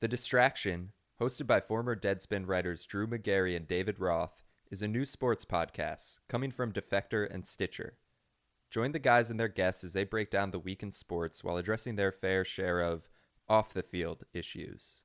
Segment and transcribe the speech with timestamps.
[0.00, 5.04] The Distraction, hosted by former Deadspin writers Drew Magary and David Roth, is a new
[5.04, 7.98] sports podcast coming from Defector and Stitcher.
[8.70, 11.56] Join the guys and their guests as they break down the week in sports while
[11.56, 13.08] addressing their fair share of
[13.48, 15.02] off the field issues.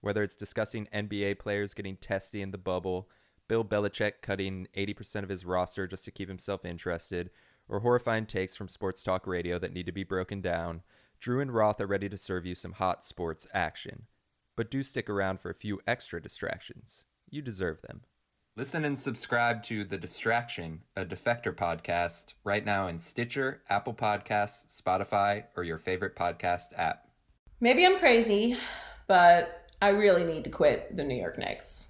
[0.00, 3.10] Whether it's discussing NBA players getting testy in the bubble,
[3.46, 7.28] Bill Belichick cutting 80% of his roster just to keep himself interested,
[7.68, 10.80] or horrifying takes from sports talk radio that need to be broken down,
[11.18, 14.06] Drew and Roth are ready to serve you some hot sports action.
[14.60, 17.06] But do stick around for a few extra distractions.
[17.30, 18.02] You deserve them.
[18.58, 24.66] Listen and subscribe to The Distraction, a Defector podcast, right now in Stitcher, Apple Podcasts,
[24.66, 27.08] Spotify, or your favorite podcast app.
[27.62, 28.58] Maybe I'm crazy,
[29.06, 31.88] but I really need to quit the New York Knicks.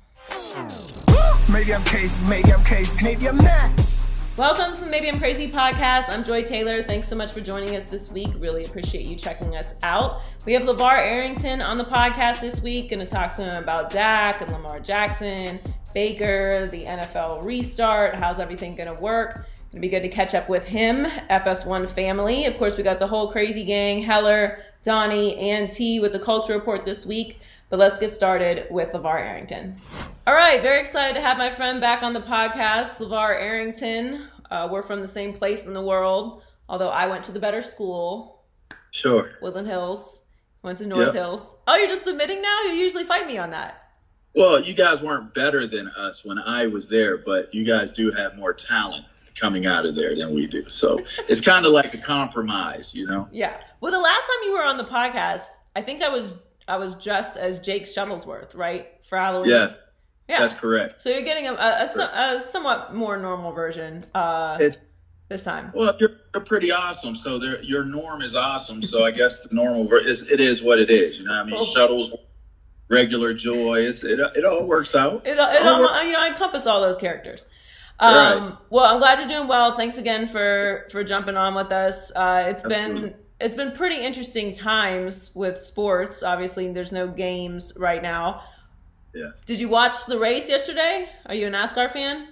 [1.52, 3.99] Maybe I'm crazy, maybe I'm crazy, maybe I'm not.
[4.40, 6.08] Welcome to the Maybe I'm Crazy podcast.
[6.08, 6.82] I'm Joy Taylor.
[6.82, 8.30] Thanks so much for joining us this week.
[8.38, 10.22] Really appreciate you checking us out.
[10.46, 12.88] We have LaVar Arrington on the podcast this week.
[12.88, 15.60] Going to talk to him about Dak and Lamar Jackson,
[15.92, 18.14] Baker, the NFL restart.
[18.14, 19.44] How's everything going to work?
[19.72, 22.46] It'd be good to catch up with him, FS1 family.
[22.46, 26.54] Of course, we got the whole crazy gang, Heller, Donnie, and T with the culture
[26.54, 27.40] report this week.
[27.70, 29.76] But let's get started with LaVar Arrington.
[30.26, 34.26] All right, very excited to have my friend back on the podcast, LaVar Arrington.
[34.50, 37.62] Uh, we're from the same place in the world, although I went to the better
[37.62, 38.42] school.
[38.90, 39.30] Sure.
[39.40, 40.22] Woodland Hills.
[40.62, 41.14] Went to North yep.
[41.14, 41.54] Hills.
[41.68, 42.62] Oh, you're just submitting now?
[42.64, 43.90] You usually fight me on that.
[44.34, 48.10] Well, you guys weren't better than us when I was there, but you guys do
[48.10, 50.68] have more talent coming out of there than we do.
[50.68, 50.98] So
[51.28, 53.28] it's kind of like a compromise, you know?
[53.30, 53.60] Yeah.
[53.80, 56.34] Well, the last time you were on the podcast, I think I was
[56.70, 59.50] I was dressed as Jake Shuttlesworth, right, for Halloween.
[59.50, 59.76] Yes,
[60.28, 61.00] yeah, that's correct.
[61.00, 64.78] So you're getting a, a, a, a somewhat more normal version uh, it's,
[65.28, 65.72] this time.
[65.74, 67.16] Well, you're, you're pretty awesome.
[67.16, 68.82] So your norm is awesome.
[68.82, 71.18] So I guess the normal ver- is it is what it is.
[71.18, 72.12] You know, I mean, well, Shuttles,
[72.88, 73.80] regular Joy.
[73.80, 75.26] It's it, it all works out.
[75.26, 76.06] It, it, it all, works.
[76.06, 77.44] you know, I encompass all those characters.
[77.98, 78.58] Um, right.
[78.70, 79.76] Well, I'm glad you're doing well.
[79.76, 82.12] Thanks again for for jumping on with us.
[82.14, 83.10] Uh, it's Absolutely.
[83.10, 86.22] been it's been pretty interesting times with sports.
[86.22, 88.42] Obviously, there's no games right now.
[89.14, 89.30] Yeah.
[89.46, 91.08] Did you watch the race yesterday?
[91.26, 92.28] Are you a NASCAR fan?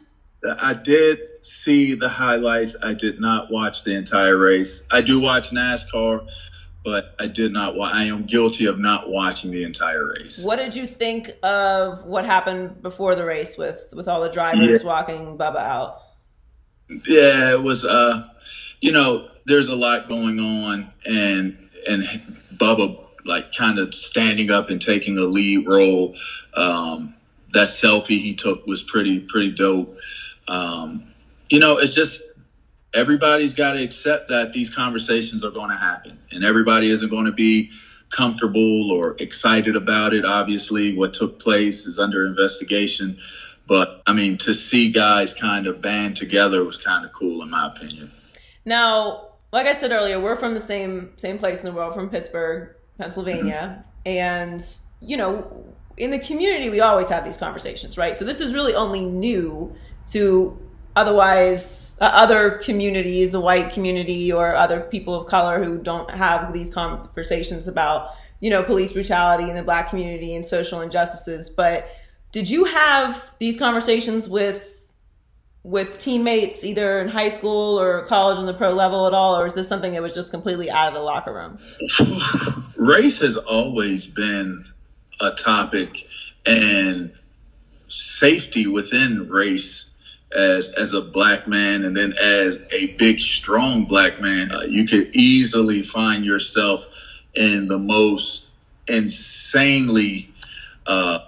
[0.60, 2.76] I did see the highlights.
[2.80, 4.84] I did not watch the entire race.
[4.90, 6.28] I do watch NASCAR,
[6.84, 7.74] but I did not.
[7.74, 10.44] Wa- I am guilty of not watching the entire race.
[10.44, 14.82] What did you think of what happened before the race with with all the drivers
[14.82, 14.86] yeah.
[14.86, 16.02] walking Bubba out?
[16.88, 17.84] Yeah, it was.
[17.84, 18.28] Uh,
[18.80, 22.02] you know, there's a lot going on, and and
[22.54, 26.14] Bubba like kind of standing up and taking a lead role.
[26.54, 27.14] Um,
[27.52, 29.96] that selfie he took was pretty pretty dope.
[30.46, 31.12] Um,
[31.48, 32.20] you know, it's just
[32.94, 37.26] everybody's got to accept that these conversations are going to happen, and everybody isn't going
[37.26, 37.70] to be
[38.10, 40.24] comfortable or excited about it.
[40.24, 43.18] Obviously, what took place is under investigation.
[43.66, 47.50] But I mean, to see guys kind of band together was kind of cool, in
[47.50, 48.12] my opinion.
[48.68, 52.10] Now, like I said earlier, we're from the same same place in the world, from
[52.10, 54.08] Pittsburgh, Pennsylvania, mm-hmm.
[54.08, 55.64] and you know,
[55.96, 58.14] in the community, we always have these conversations, right?
[58.14, 59.74] So this is really only new
[60.08, 60.60] to
[60.96, 66.52] otherwise uh, other communities, a white community or other people of color who don't have
[66.52, 71.48] these conversations about you know police brutality in the black community and social injustices.
[71.48, 71.88] But
[72.32, 74.77] did you have these conversations with
[75.62, 79.46] with teammates either in high school or college on the pro level at all or
[79.46, 81.58] is this something that was just completely out of the locker room?
[82.76, 84.64] Race has always been
[85.20, 86.06] a topic
[86.46, 87.12] and
[87.88, 89.90] safety within race
[90.36, 94.52] as as a black man and then as a big strong black man.
[94.52, 96.86] Uh, you could easily find yourself
[97.34, 98.48] in the most
[98.86, 100.30] insanely
[100.86, 101.20] uh,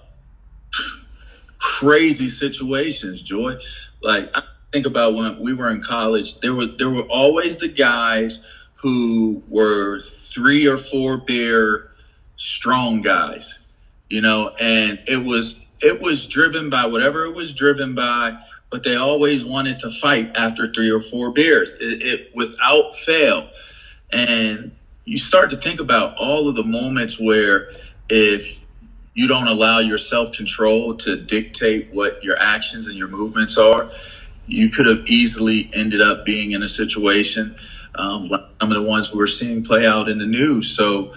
[1.58, 3.58] crazy situations joy
[4.02, 7.68] like I think about when we were in college, there were there were always the
[7.68, 8.44] guys
[8.74, 11.90] who were three or four beer
[12.36, 13.58] strong guys,
[14.08, 18.38] you know, and it was it was driven by whatever it was driven by,
[18.70, 23.48] but they always wanted to fight after three or four beers, it, it without fail,
[24.10, 24.72] and
[25.04, 27.70] you start to think about all of the moments where
[28.08, 28.56] if
[29.20, 33.90] you don't allow your self control to dictate what your actions and your movements are,
[34.46, 37.54] you could have easily ended up being in a situation
[37.94, 40.74] um, like some of the ones we're seeing play out in the news.
[40.74, 41.12] So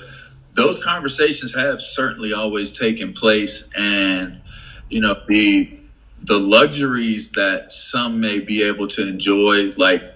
[0.53, 4.41] those conversations have certainly always taken place, and
[4.89, 5.79] you know the
[6.23, 10.13] the luxuries that some may be able to enjoy, like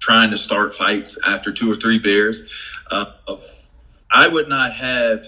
[0.00, 2.42] trying to start fights after two or three beers.
[2.90, 3.12] Uh,
[4.10, 5.24] I would not have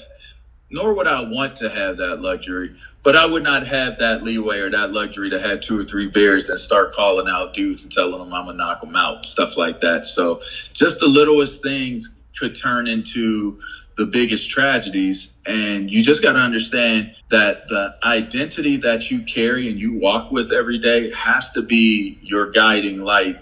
[0.74, 2.74] nor would I want to have that luxury.
[3.04, 6.08] But I would not have that leeway or that luxury to have two or three
[6.08, 9.56] beers and start calling out dudes and telling them I'm gonna knock them out, stuff
[9.56, 10.04] like that.
[10.04, 10.40] So
[10.72, 13.60] just the littlest things could turn into
[13.96, 15.30] the biggest tragedies.
[15.46, 20.32] And you just got to understand that the identity that you carry and you walk
[20.32, 23.36] with every day has to be your guiding light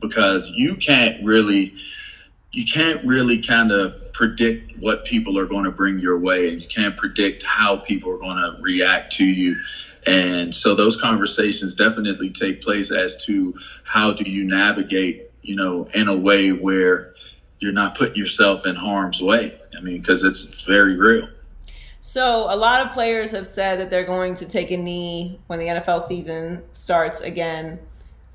[0.00, 1.74] because you can't really
[2.52, 6.62] you can't really kind of predict what people are going to bring your way and
[6.62, 9.56] you can't predict how people are going to react to you.
[10.06, 13.54] And so those conversations definitely take place as to
[13.84, 17.14] how do you navigate you know in a way where
[17.58, 19.58] you're not putting yourself in harm's way.
[19.76, 21.28] I mean because it's, it's very real.
[22.00, 25.60] So a lot of players have said that they're going to take a knee when
[25.60, 27.78] the nfl season starts again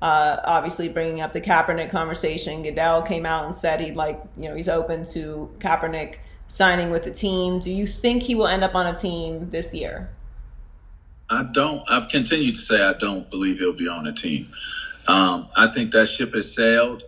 [0.00, 4.48] uh, obviously, bringing up the Kaepernick conversation, Goodell came out and said he'd like, you
[4.48, 6.16] know, he's open to Kaepernick
[6.46, 7.58] signing with the team.
[7.58, 10.08] Do you think he will end up on a team this year?
[11.28, 11.82] I don't.
[11.90, 14.52] I've continued to say I don't believe he'll be on a team.
[15.06, 17.02] Um, I think that ship has sailed.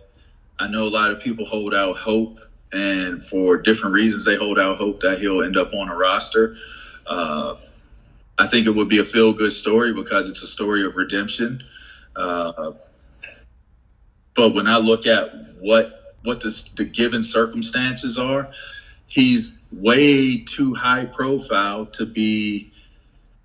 [0.59, 2.39] I know a lot of people hold out hope,
[2.71, 6.57] and for different reasons, they hold out hope that he'll end up on a roster.
[7.07, 7.55] Uh,
[8.37, 11.63] I think it would be a feel good story because it's a story of redemption.
[12.15, 12.71] Uh,
[14.35, 18.51] but when I look at what what the, given circumstances are,
[19.07, 22.71] he's way too high profile to be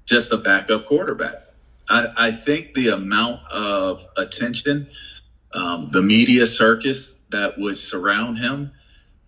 [0.05, 1.47] just a backup quarterback.
[1.89, 4.89] I, I think the amount of attention,
[5.53, 8.73] um, the media circus that would surround him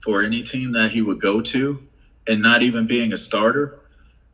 [0.03, 1.83] for any team that he would go to,
[2.27, 3.81] and not even being a starter,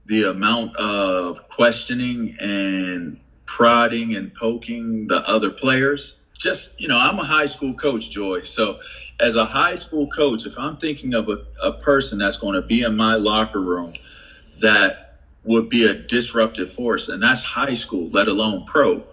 [0.07, 3.21] the amount of questioning and
[3.55, 6.17] prodding and poking the other players.
[6.37, 8.43] Just, you know, I'm a high school coach, Joy.
[8.43, 8.81] So,
[9.21, 12.63] as a high school coach, if I'm thinking of a, a person that's going to
[12.63, 13.93] be in my locker room
[14.59, 19.05] that would be a disruptive force, and that's high school, let alone pro,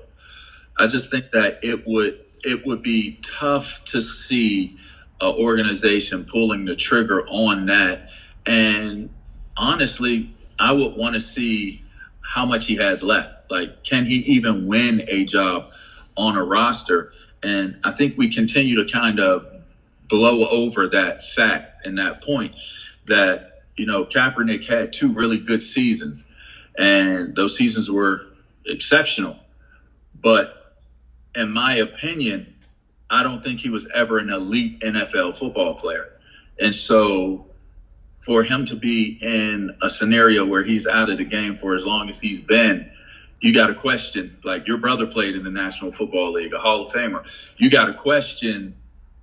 [0.76, 4.80] I just think that it would it would be tough to see
[5.22, 8.10] an organization pulling the trigger on that.
[8.48, 9.12] And
[9.56, 11.84] honestly, I would want to see
[12.32, 13.52] how much he has left.
[13.52, 15.72] Like, can he even win a job
[16.16, 17.12] on a roster?
[17.44, 19.46] And I think we continue to kind of
[20.08, 22.56] blow over that fact and that point
[23.08, 26.26] that, you know, Kaepernick had two really good seasons,
[26.78, 28.22] and those seasons were
[28.66, 29.38] exceptional.
[30.16, 30.74] But
[31.36, 32.56] in my opinion,
[33.10, 36.08] I don't think he was ever an elite NFL football player.
[36.58, 37.48] And so
[38.22, 41.86] for him to be in a scenario where he's out of the game for as
[41.86, 42.90] long as he's been,
[43.40, 46.86] you got to question like your brother played in the National Football League, a Hall
[46.86, 47.24] of Famer.
[47.58, 48.76] You got to question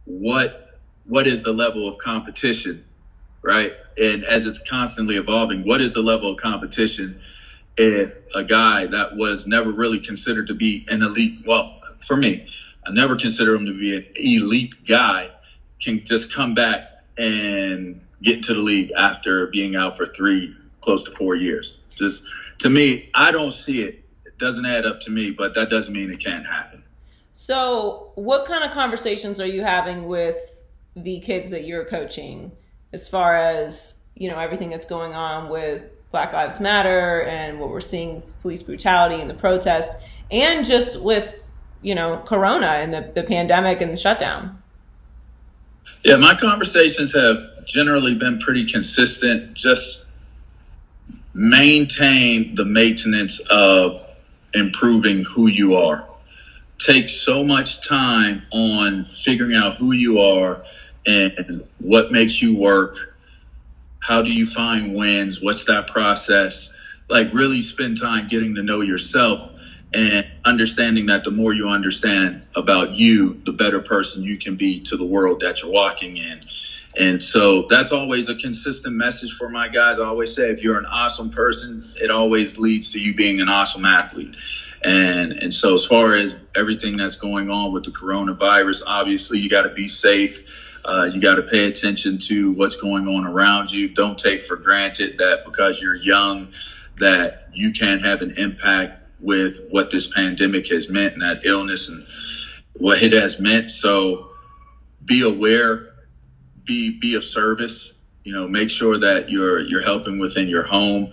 [0.05, 0.65] what
[1.07, 2.85] what is the level of competition,
[3.41, 3.73] right?
[3.97, 7.21] And as it's constantly evolving, what is the level of competition
[7.79, 12.47] if a guy that was never really considered to be an elite, well, for me,
[12.87, 15.31] I never consider him to be an elite guy,
[15.81, 21.03] can just come back and get to the league after being out for three, close
[21.05, 21.79] to four years.
[21.97, 22.25] Just
[22.59, 24.05] to me, I don't see it.
[24.25, 26.83] it doesn't add up to me, but that doesn't mean it can't happen.
[27.33, 30.65] So, what kind of conversations are you having with
[30.97, 32.51] the kids that you're coaching
[32.93, 37.71] as far as, you know, everything that's going on with Black Lives Matter and what
[37.71, 39.95] we're seeing police brutality and the protests
[40.31, 41.45] and just with,
[41.83, 44.61] you know, Corona and the, the pandemic and the shutdown?
[46.05, 49.55] Yeah, my conversations have generally been pretty consistent.
[49.55, 50.07] Just
[51.35, 54.07] maintain the maintenance of
[54.55, 56.07] improving who you are.
[56.79, 60.65] Take so much time on figuring out who you are
[61.07, 63.17] and what makes you work.
[64.01, 65.43] How do you find wins?
[65.43, 66.73] What's that process?
[67.09, 69.51] Like, really spend time getting to know yourself
[69.93, 74.81] and understanding that the more you understand about you, the better person you can be
[74.81, 76.45] to the world that you're walking in.
[76.99, 79.99] And so that's always a consistent message for my guys.
[79.99, 83.49] I always say if you're an awesome person, it always leads to you being an
[83.49, 84.35] awesome athlete.
[84.83, 89.49] And and so as far as everything that's going on with the coronavirus, obviously you
[89.49, 90.41] got to be safe.
[90.85, 93.89] Uh, you got to pay attention to what's going on around you.
[93.89, 96.53] Don't take for granted that because you're young
[96.97, 101.89] that you can have an impact with what this pandemic has meant and that illness
[101.89, 102.07] and
[102.75, 103.71] what it has meant.
[103.71, 104.31] So
[105.05, 105.89] be aware
[106.69, 107.91] be be of service.
[108.23, 111.11] You know, make sure that you're you're helping within your home,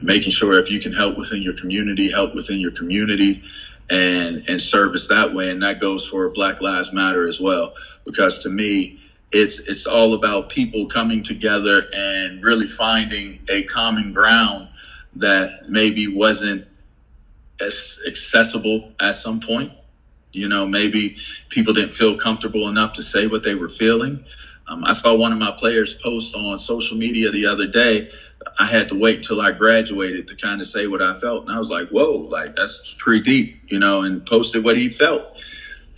[0.00, 3.42] making sure if you can help within your community, help within your community,
[3.88, 5.50] and and service that way.
[5.50, 7.72] And that goes for Black Lives Matter as well,
[8.04, 9.00] because to me,
[9.32, 14.68] it's it's all about people coming together and really finding a common ground
[15.16, 16.66] that maybe wasn't
[17.60, 19.72] as accessible at some point.
[20.32, 21.14] You know, maybe
[21.48, 24.20] people didn't feel comfortable enough to say what they were feeling.
[24.68, 28.04] Um, I saw one of my players post on social media the other day.
[28.58, 31.52] I had to wait till I graduated to kind of say what I felt, and
[31.52, 35.24] I was like, "Whoa, like that's pretty deep," you know, and posted what he felt.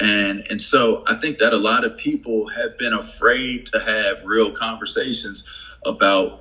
[0.00, 4.18] And and so I think that a lot of people have been afraid to have
[4.22, 5.44] real conversations
[5.84, 6.32] about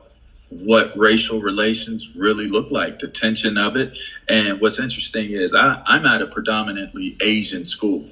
[0.51, 3.97] what racial relations really look like, the tension of it.
[4.27, 8.07] And what's interesting is I, I'm at a predominantly Asian school.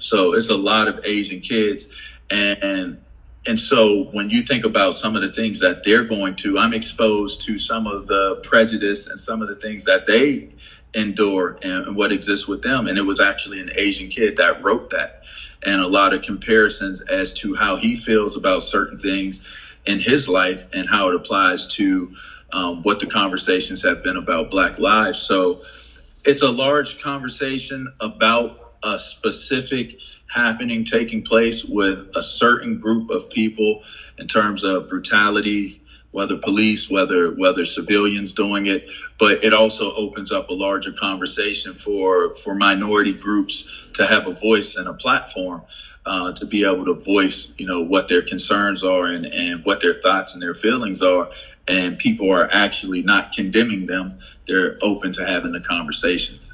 [0.00, 1.88] So it's a lot of Asian kids.
[2.28, 3.00] And
[3.46, 6.72] and so when you think about some of the things that they're going to, I'm
[6.72, 10.48] exposed to some of the prejudice and some of the things that they
[10.94, 12.86] endure and what exists with them.
[12.86, 15.24] And it was actually an Asian kid that wrote that.
[15.62, 19.44] And a lot of comparisons as to how he feels about certain things
[19.86, 22.14] in his life and how it applies to
[22.52, 25.18] um, what the conversations have been about Black lives.
[25.18, 25.62] So
[26.24, 33.30] it's a large conversation about a specific happening taking place with a certain group of
[33.30, 33.82] people
[34.18, 35.80] in terms of brutality
[36.14, 38.86] whether police, whether whether civilians doing it,
[39.18, 44.32] but it also opens up a larger conversation for for minority groups to have a
[44.32, 45.62] voice and a platform
[46.06, 49.80] uh, to be able to voice, you know, what their concerns are and and what
[49.80, 51.30] their thoughts and their feelings are,
[51.66, 56.52] and people are actually not condemning them; they're open to having the conversations.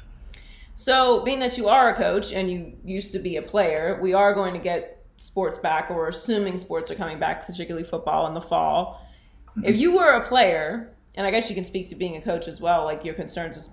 [0.75, 4.13] So, being that you are a coach and you used to be a player, we
[4.13, 8.27] are going to get sports back, or we're assuming sports are coming back, particularly football
[8.27, 9.05] in the fall.
[9.51, 9.65] Mm-hmm.
[9.65, 12.47] If you were a player, and I guess you can speak to being a coach
[12.47, 13.69] as well, like your concerns as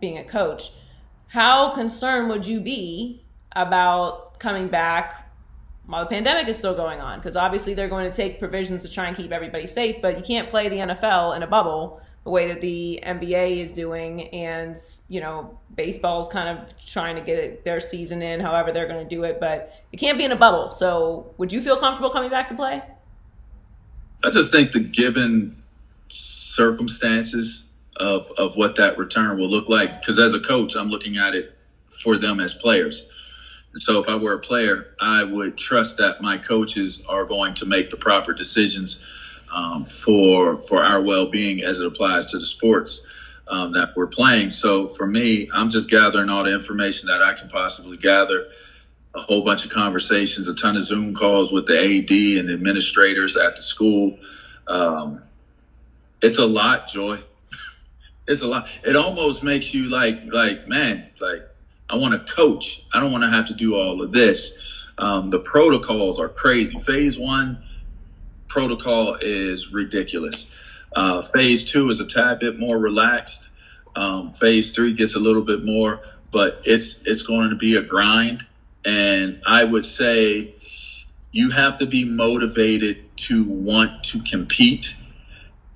[0.00, 0.72] being a coach,
[1.28, 5.30] how concerned would you be about coming back
[5.86, 7.18] while the pandemic is still going on?
[7.18, 10.22] Because obviously they're going to take provisions to try and keep everybody safe, but you
[10.22, 14.76] can't play the NFL in a bubble the way that the NBA is doing, and
[15.08, 19.02] you know baseball's kind of trying to get it, their season in, however they're going
[19.02, 20.68] to do it, but it can't be in a bubble.
[20.68, 22.82] So, would you feel comfortable coming back to play?
[24.22, 25.62] I just think the given
[26.08, 27.64] circumstances
[27.96, 31.34] of of what that return will look like, because as a coach, I'm looking at
[31.34, 31.56] it
[32.02, 33.06] for them as players.
[33.76, 37.66] So if I were a player, I would trust that my coaches are going to
[37.66, 39.02] make the proper decisions
[39.52, 43.06] um, for for our well-being as it applies to the sports
[43.48, 44.50] um, that we're playing.
[44.50, 48.46] So for me, I'm just gathering all the information that I can possibly gather
[49.14, 53.36] a whole bunch of conversations, a ton of Zoom calls with the AD and administrators
[53.36, 54.18] at the school.
[54.66, 55.22] Um,
[56.22, 57.20] it's a lot, Joy.
[58.26, 58.68] it's a lot.
[58.84, 61.42] It almost makes you like, like, man, like
[61.92, 62.82] I want to coach.
[62.92, 64.56] I don't want to have to do all of this.
[64.96, 66.78] Um, the protocols are crazy.
[66.78, 67.62] Phase one
[68.48, 70.50] protocol is ridiculous.
[70.94, 73.50] Uh, phase two is a tad bit more relaxed.
[73.94, 77.82] Um, phase three gets a little bit more, but it's it's going to be a
[77.82, 78.44] grind.
[78.84, 80.54] And I would say
[81.30, 84.96] you have to be motivated to want to compete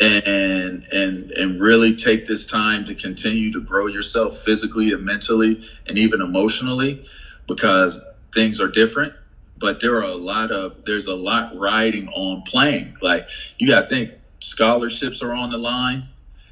[0.00, 5.66] and and and really take this time to continue to grow yourself physically and mentally
[5.86, 7.06] and even emotionally
[7.46, 8.00] because
[8.34, 9.14] things are different
[9.58, 13.82] but there are a lot of there's a lot riding on playing like you got
[13.82, 14.10] to think
[14.40, 16.06] scholarships are on the line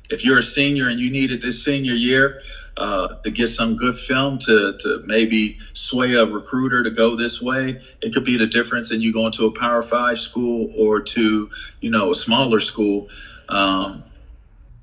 [0.08, 2.40] if you're a senior and you needed this senior year
[2.76, 7.40] uh, to get some good film to, to maybe sway a recruiter to go this
[7.40, 7.80] way.
[8.02, 11.50] It could be the difference in you going to a Power Five school or to,
[11.80, 13.08] you know, a smaller school.
[13.54, 14.02] Um,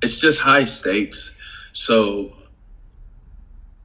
[0.01, 1.31] it's just high stakes.
[1.73, 2.33] So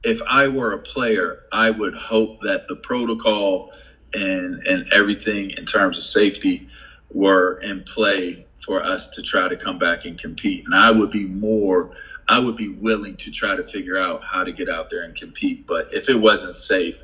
[0.03, 3.73] if I were a player, I would hope that the protocol
[4.13, 6.69] and and everything in terms of safety
[7.11, 10.63] were in play for us to try to come back and compete.
[10.65, 11.91] And I would be more
[12.29, 15.15] I would be willing to try to figure out how to get out there and
[15.15, 15.67] compete.
[15.67, 16.97] But if it wasn't safe,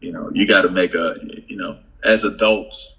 [0.00, 1.16] you know, you got to make a,
[1.48, 2.92] you know, as adults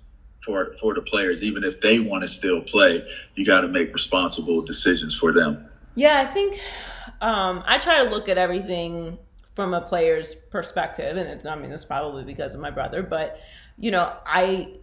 [0.49, 3.93] for for the players, even if they want to still play, you got to make
[3.93, 5.69] responsible decisions for them.
[5.95, 6.59] Yeah, I think
[7.21, 9.17] um, I try to look at everything
[9.55, 13.39] from a player's perspective, and it's I mean it's probably because of my brother, but
[13.77, 14.73] you know I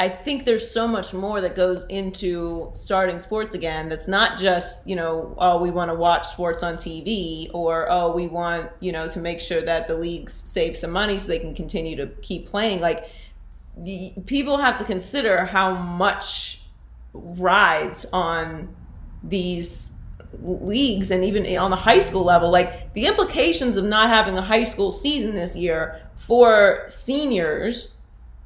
[0.00, 4.88] I think there's so much more that goes into starting sports again that's not just,
[4.88, 8.90] you know, oh, we want to watch sports on TV or, oh, we want, you
[8.90, 12.08] know, to make sure that the leagues save some money so they can continue to
[12.20, 12.80] keep playing.
[12.80, 13.10] Like,
[13.76, 16.62] the, people have to consider how much
[17.12, 18.74] rides on
[19.22, 19.92] these
[20.42, 22.50] leagues and even on the high school level.
[22.50, 27.98] Like, the implications of not having a high school season this year for seniors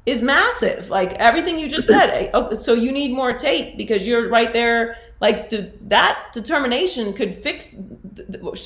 [0.07, 0.89] is massive.
[0.89, 2.31] Like everything you just said.
[2.33, 4.97] Oh, so you need more tape because you're right there.
[5.19, 5.49] Like
[5.89, 7.75] that determination could fix,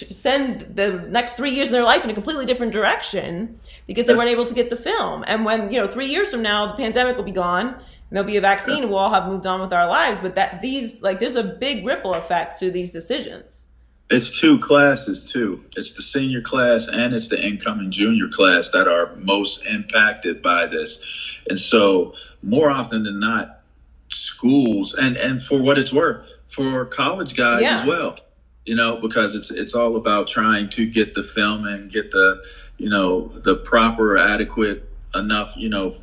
[0.10, 4.13] send the next three years in their life in a completely different direction because they
[4.13, 5.24] weren't able to get the film.
[5.27, 8.27] And when you know three years from now the pandemic will be gone and there'll
[8.27, 10.20] be a vaccine, we'll all have moved on with our lives.
[10.20, 13.67] But that these like there's a big ripple effect to these decisions.
[14.10, 15.63] It's two classes too.
[15.77, 20.65] It's the senior class and it's the incoming junior class that are most impacted by
[20.65, 21.39] this.
[21.50, 23.62] And so more often than not,
[24.10, 27.79] schools and and for what it's worth, for college guys yeah.
[27.79, 28.17] as well.
[28.65, 32.43] You know, because it's it's all about trying to get the film and get the,
[32.77, 35.96] you know, the proper, adequate enough, you know,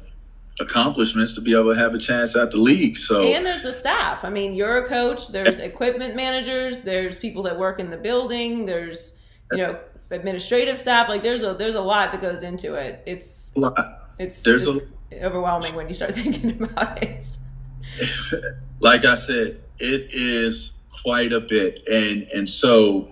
[0.60, 2.98] accomplishments to be able to have a chance at the league.
[2.98, 4.24] So and there's the staff.
[4.24, 5.28] I mean, you're a coach.
[5.28, 6.80] There's equipment managers.
[6.80, 8.64] There's people that work in the building.
[8.64, 9.14] There's
[9.52, 9.78] you know
[10.10, 11.08] administrative staff.
[11.08, 13.02] Like there's a there's a lot that goes into it.
[13.06, 14.10] It's a lot.
[14.18, 17.36] It's there's it's a, overwhelming when you start thinking about it.
[18.80, 20.70] like I said, it is
[21.02, 23.08] quite a bit, and and so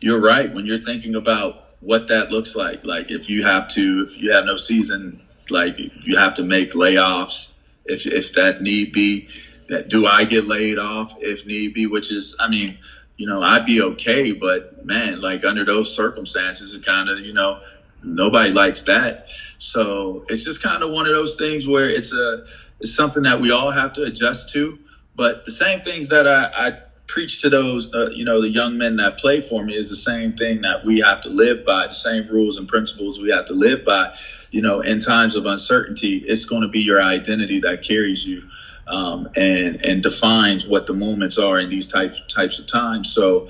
[0.00, 2.84] you're right when you're thinking about what that looks like.
[2.84, 5.20] Like if you have to, if you have no season
[5.50, 7.50] like you have to make layoffs
[7.84, 9.28] if if that need be.
[9.68, 11.86] That Do I get laid off if need be?
[11.86, 12.76] Which is, I mean,
[13.16, 17.32] you know, I'd be okay, but man, like under those circumstances, it kind of, you
[17.32, 17.60] know,
[18.02, 19.28] nobody likes that.
[19.56, 22.44] So it's just kind of one of those things where it's a
[22.80, 24.78] it's something that we all have to adjust to.
[25.14, 26.72] But the same things that I, I
[27.08, 29.96] preach to those, uh, you know, the young men that play for me is the
[29.96, 33.46] same thing that we have to live by, the same rules and principles we have
[33.46, 34.10] to live by.
[34.50, 38.42] You know, in times of uncertainty, it's going to be your identity that carries you
[38.88, 43.10] um, and and defines what the moments are in these types types of times.
[43.10, 43.44] So,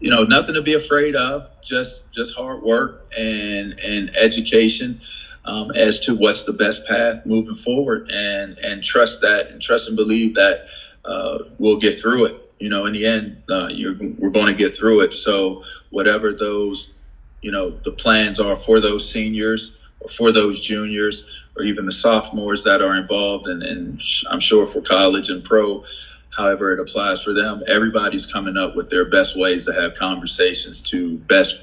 [0.00, 1.44] you know, nothing to be afraid of.
[1.62, 4.98] Just just hard work and and education.
[5.44, 9.88] Um, as to what's the best path moving forward, and and trust that, and trust
[9.88, 10.60] and believe that
[11.04, 14.76] uh, we'll get through it you know, in the end, uh, we're going to get
[14.76, 15.12] through it.
[15.12, 16.92] So whatever those,
[17.40, 21.92] you know, the plans are for those seniors or for those juniors or even the
[21.92, 24.00] sophomores that are involved, and, and
[24.30, 25.82] I'm sure for college and pro,
[26.30, 30.82] however it applies for them, everybody's coming up with their best ways to have conversations
[30.82, 31.60] to best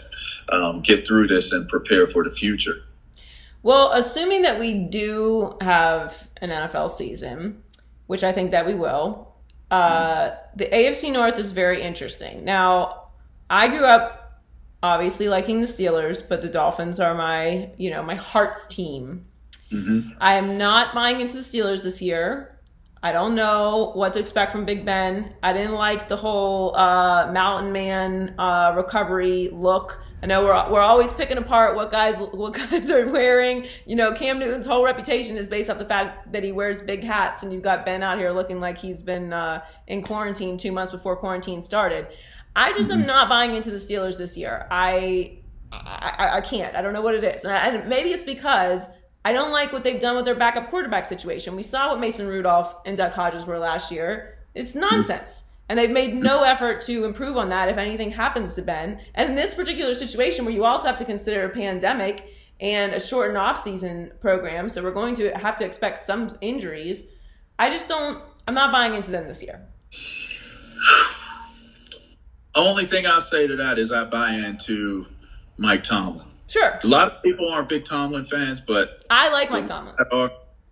[0.49, 2.83] um, get through this and prepare for the future.
[3.63, 7.63] Well, assuming that we do have an NFL season,
[8.07, 9.28] which I think that we will,
[9.71, 12.43] uh, the AFC North is very interesting.
[12.43, 13.09] Now,
[13.49, 14.41] I grew up
[14.81, 19.25] obviously liking the Steelers, but the Dolphins are my, you know, my heart's team.
[19.71, 20.11] Mm-hmm.
[20.19, 22.59] I am not buying into the Steelers this year.
[23.01, 25.33] I don't know what to expect from Big Ben.
[25.41, 30.01] I didn't like the whole uh, Mountain Man uh, recovery look.
[30.21, 33.65] I know we're we're always picking apart what guys what guys are wearing.
[33.85, 37.03] You know, Cam Newton's whole reputation is based off the fact that he wears big
[37.03, 40.71] hats, and you've got Ben out here looking like he's been uh, in quarantine two
[40.71, 42.07] months before quarantine started.
[42.55, 43.01] I just mm-hmm.
[43.01, 44.67] am not buying into the Steelers this year.
[44.69, 45.37] I
[45.71, 46.75] I, I can't.
[46.75, 48.85] I don't know what it is, and, I, and maybe it's because
[49.23, 51.55] I don't like what they've done with their backup quarterback situation.
[51.55, 54.39] We saw what Mason Rudolph and Duck Hodges were last year.
[54.55, 54.81] It's mm-hmm.
[55.69, 58.99] And they've made no effort to improve on that if anything happens to Ben.
[59.15, 62.99] And in this particular situation where you also have to consider a pandemic and a
[62.99, 67.05] shortened off-season program, so we're going to have to expect some injuries.
[67.57, 69.61] I just don't I'm not buying into them this year.
[72.55, 75.05] Only thing I'll say to that is I buy into
[75.57, 76.25] Mike Tomlin.
[76.47, 76.79] Sure.
[76.83, 79.93] A lot of people aren't big Tomlin fans, but I like Mike Tomlin.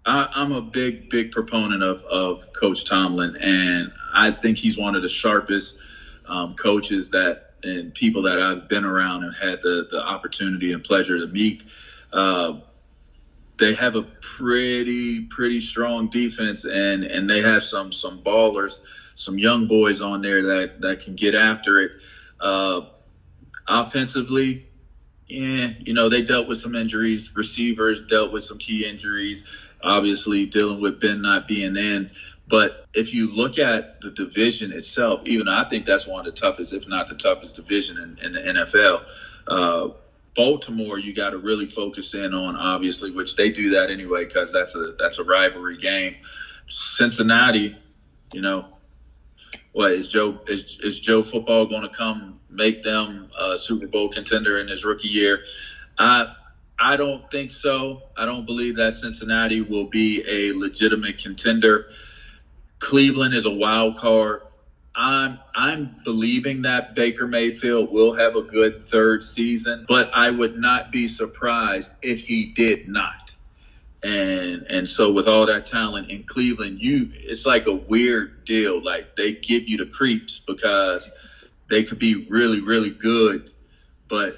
[0.08, 4.96] I, am a big, big proponent of, of Coach Tomlin, and I think he's one
[4.96, 5.78] of the sharpest
[6.26, 10.84] um, coaches that and people that I've been around and had the, the opportunity and
[10.84, 11.63] pleasure to meet.
[12.13, 12.54] Uh,
[13.58, 18.82] they have a pretty, pretty strong defense, and and they have some some ballers,
[19.15, 21.91] some young boys on there that that can get after it.
[22.39, 22.82] Uh,
[23.67, 24.67] offensively,
[25.28, 27.36] yeah, you know, they dealt with some injuries.
[27.36, 29.43] Receivers dealt with some key injuries
[29.88, 32.12] obviously dealing with Ben not being in.
[32.47, 36.39] But if you look at the division itself, even I think that's one of the
[36.39, 39.04] toughest, if not the toughest division in, in the NFL.
[39.47, 39.93] Uh,
[40.36, 44.52] Baltimore, you got to really focus in on, obviously, which they do that anyway because
[44.52, 46.15] that's a that's a rivalry game.
[46.67, 47.76] Cincinnati,
[48.34, 48.65] you know,
[49.71, 54.10] what is Joe is, is Joe football going to come make them a Super Bowl
[54.10, 55.43] contender in his rookie year?
[55.97, 56.36] I
[56.80, 58.04] I don't think so.
[58.18, 61.86] I don't believe that Cincinnati will be a legitimate contender.
[62.80, 64.42] Cleveland is a wild card.
[64.96, 70.56] I'm I'm believing that Baker Mayfield will have a good third season, but I would
[70.56, 73.32] not be surprised if he did not.
[74.04, 78.84] and and so with all that talent in Cleveland, you it's like a weird deal.
[78.84, 81.12] Like they give you the creeps because
[81.70, 83.50] they could be really really good,
[84.08, 84.38] but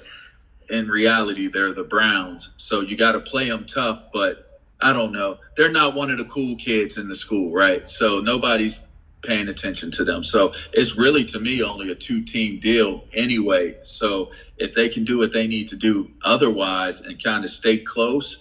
[0.70, 2.50] in reality they're the Browns.
[2.56, 4.38] So you got to play them tough, but
[4.80, 5.38] I don't know.
[5.56, 7.88] They're not one of the cool kids in the school, right?
[7.88, 8.80] So nobody's
[9.22, 10.22] paying attention to them.
[10.22, 13.76] So it's really to me only a two team deal anyway.
[13.82, 17.78] So if they can do what they need to do otherwise and kind of stay
[17.78, 18.38] close,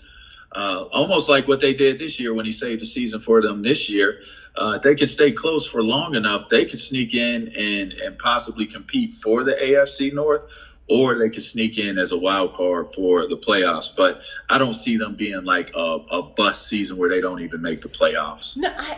[0.56, 3.62] uh, almost like what they did this year when he saved the season for them
[3.62, 4.18] this year.
[4.56, 8.66] Uh, they can stay close for long enough, they could sneak in and, and possibly
[8.66, 10.44] compete for the AFC North,
[10.90, 13.90] or they could sneak in as a wild card for the playoffs.
[13.96, 17.62] But I don't see them being like a, a bust season where they don't even
[17.62, 18.58] make the playoffs.
[18.58, 18.98] No, I,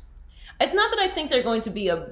[0.60, 2.08] it's not that I think they're going to be a.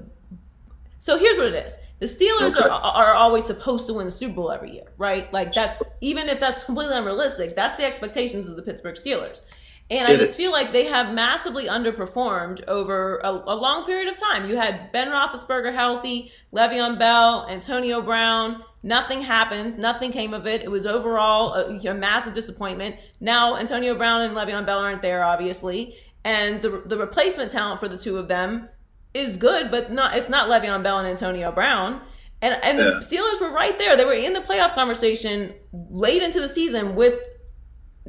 [0.99, 2.69] So here's what it is: the Steelers Okay.
[2.69, 5.33] are are always supposed to win the Super Bowl every year, right?
[5.33, 9.43] Like that's even if that's completely unrealistic, that's the expectations of the Pittsburgh Steelers.
[9.89, 14.19] And I just feel like they have massively underperformed over a, a long period of
[14.19, 14.49] time.
[14.49, 18.65] You had Ben Roethlisberger healthy, Le'Veon Bell, Antonio Brown.
[18.83, 19.79] Nothing happens.
[19.79, 20.63] Nothing came of it.
[20.63, 22.97] It was overall a, a massive disappointment.
[23.21, 27.87] Now Antonio Brown and Le'Veon Bell aren't there, obviously, and the the replacement talent for
[27.89, 28.69] the two of them
[29.15, 32.01] is good, but not it's not Le'Veon Bell and Antonio Brown.
[32.43, 32.85] And and Yeah.
[32.85, 33.97] the Steelers were right there.
[33.97, 35.55] They were in the playoff conversation
[35.91, 37.21] late into the season with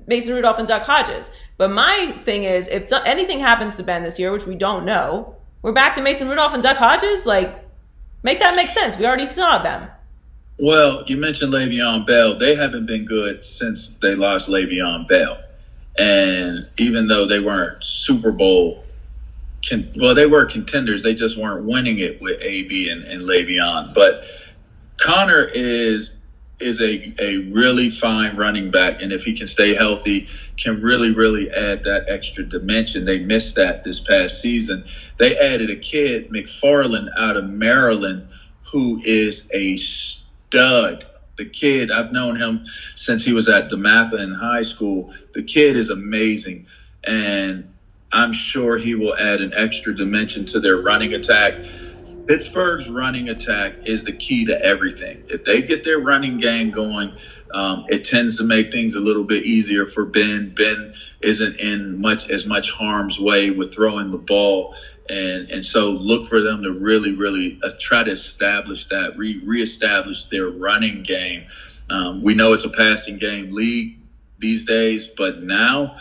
[0.06, 1.32] Mason Rudolph and Duck Hodges.
[1.58, 4.86] But my thing is, if so, anything happens to Ben this year, which we don't
[4.86, 7.26] know, we're back to Mason Rudolph and Duck Hodges.
[7.26, 7.66] Like,
[8.24, 8.98] make that make sense.
[8.98, 9.90] We already saw them.
[10.60, 12.38] Well, you mentioned Le'Veon Bell.
[12.38, 15.38] They haven't been good since they lost Le'Veon Bell.
[15.98, 18.84] And even though they weren't Super Bowl,
[19.68, 21.04] con- well, they were contenders.
[21.04, 23.94] They just weren't winning it with AB and, and Le'Veon.
[23.94, 24.24] But
[24.98, 26.12] Conner is
[26.60, 31.12] is a, a really fine running back, and if he can stay healthy, can really
[31.12, 33.06] really add that extra dimension.
[33.06, 34.86] They missed that this past season.
[35.18, 38.30] They added a kid McFarland out of Maryland,
[38.72, 41.06] who is a stud.
[41.38, 42.66] The kid, I've known him
[42.96, 45.14] since he was at DeMatha in high school.
[45.34, 46.66] The kid is amazing,
[47.04, 47.72] and
[48.12, 51.54] I'm sure he will add an extra dimension to their running attack.
[52.28, 55.24] Pittsburgh's running attack is the key to everything.
[55.30, 57.14] If they get their running game going,
[57.54, 60.54] um, it tends to make things a little bit easier for Ben.
[60.54, 64.76] Ben isn't in much as much harm's way with throwing the ball,
[65.10, 69.42] and and so look for them to really, really uh, try to establish that, re
[69.46, 71.46] reestablish their running game.
[71.90, 74.00] Um, we know it's a passing game league
[74.38, 75.98] these days, but now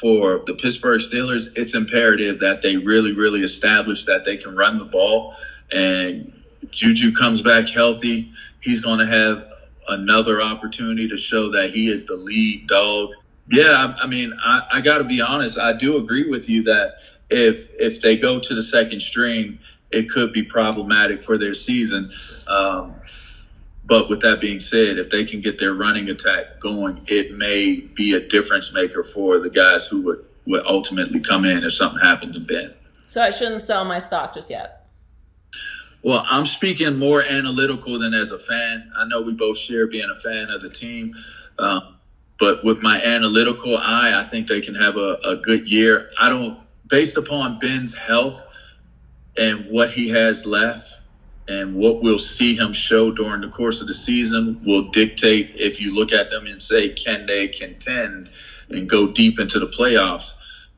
[0.00, 4.78] for the Pittsburgh Steelers, it's imperative that they really, really establish that they can run
[4.78, 5.36] the ball.
[5.72, 6.32] And
[6.70, 8.32] Juju comes back healthy.
[8.60, 9.50] He's going to have
[9.88, 13.10] another opportunity to show that he is the lead dog.
[13.50, 15.58] Yeah, I, I mean, I, I got to be honest.
[15.58, 19.58] I do agree with you that if if they go to the second string,
[19.90, 22.12] it could be problematic for their season.
[22.46, 22.94] Um,
[23.84, 27.80] but with that being said, if they can get their running attack going, it may
[27.80, 31.98] be a difference maker for the guys who would, would ultimately come in if something
[31.98, 32.72] happened to Ben.
[33.06, 34.79] So I shouldn't sell my stock just yet.
[36.02, 38.92] Well, I'm speaking more analytical than as a fan.
[38.96, 41.14] I know we both share being a fan of the team.
[41.58, 41.96] Um,
[42.38, 46.10] but with my analytical eye, I think they can have a, a good year.
[46.18, 46.58] I don't,
[46.88, 48.42] based upon Ben's health
[49.36, 51.00] and what he has left
[51.46, 55.80] and what we'll see him show during the course of the season will dictate if
[55.80, 58.30] you look at them and say, can they contend
[58.70, 60.32] and go deep into the playoffs?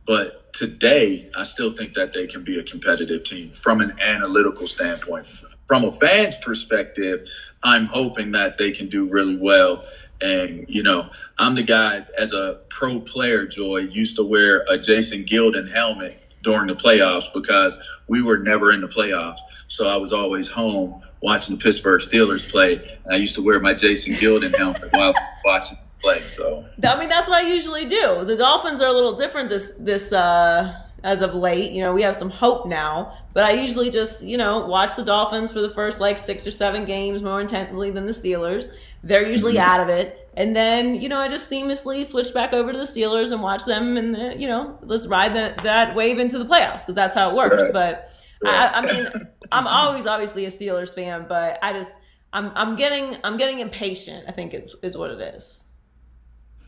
[0.04, 4.66] But today, I still think that they can be a competitive team from an analytical
[4.66, 5.26] standpoint.
[5.66, 7.26] From a fan's perspective,
[7.62, 9.84] I'm hoping that they can do really well.
[10.20, 14.78] And, you know, I'm the guy as a pro player, Joy, used to wear a
[14.78, 19.38] Jason Gildon helmet during the playoffs because we were never in the playoffs.
[19.68, 22.98] So I was always home watching the Pittsburgh Steelers play.
[23.04, 26.26] And I used to wear my Jason Gildon helmet while watching play.
[26.28, 28.24] So I mean, that's what I usually do.
[28.24, 31.72] The Dolphins are a little different this this uh, as of late.
[31.72, 35.04] You know, we have some hope now, but I usually just you know watch the
[35.04, 38.66] Dolphins for the first like six or seven games more intently than the Steelers.
[39.02, 42.72] They're usually out of it, and then you know I just seamlessly switch back over
[42.72, 46.18] to the Steelers and watch them, and uh, you know let's ride that that wave
[46.18, 47.64] into the playoffs because that's how it works.
[47.64, 47.72] Right.
[47.72, 48.10] But
[48.44, 49.06] I, I mean,
[49.52, 51.98] I'm always obviously a Steelers fan, but I just
[52.32, 54.24] I'm I'm getting I'm getting impatient.
[54.28, 55.61] I think is, is what it is.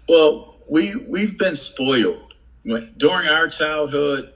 [0.08, 4.32] Well, we we've been spoiled When- during our childhood,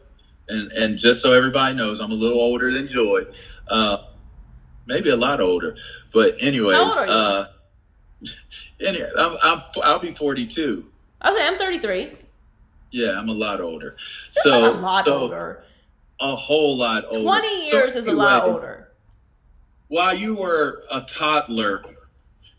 [0.49, 3.27] and and just so everybody knows, I'm a little older than Joy,
[3.69, 3.99] uh,
[4.87, 5.77] maybe a lot older.
[6.13, 7.13] But anyways, How old are you?
[7.13, 7.47] uh,
[8.87, 10.85] anyway, I'm, I'm I'll be 42.
[11.25, 12.13] Okay, I'm 33.
[12.91, 13.97] Yeah, I'm a lot older.
[14.27, 15.65] That's so a lot so older.
[16.21, 17.23] A whole lot older.
[17.23, 18.89] 20 So years is a lot older.
[19.89, 21.83] While you were a toddler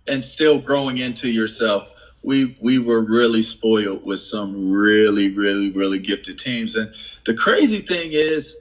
[0.07, 1.91] and still growing into yourself,
[2.29, 6.75] we we were really spoiled with some really really really gifted teams.
[6.75, 6.93] And
[7.25, 8.55] the crazy thing is,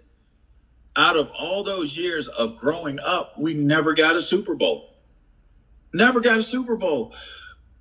[0.96, 4.94] out of all those years of growing up, we never got a Super Bowl.
[5.92, 7.12] Never got a Super Bowl.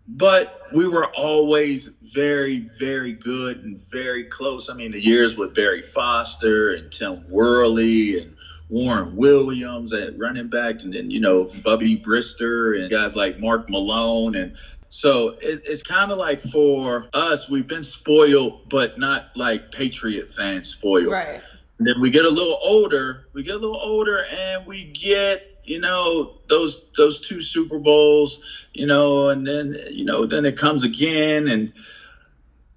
[0.10, 4.70] But we were always very, very good and very close.
[4.70, 8.36] I mean, the years with Barry Foster and Tim Worley and
[8.70, 13.70] Warren Williams at running back, and then, you know, Bubby Brister and guys like Mark
[13.70, 14.36] Malone.
[14.36, 14.58] And
[14.90, 20.32] so it, it's kind of like for us, we've been spoiled, but not like Patriot
[20.32, 21.12] fans spoiled.
[21.12, 21.42] Right.
[21.78, 25.62] And then we get a little older, we get a little older and we get,
[25.64, 28.42] you know, those those two Super Bowls,
[28.74, 31.74] you know, and then you know, then it comes again and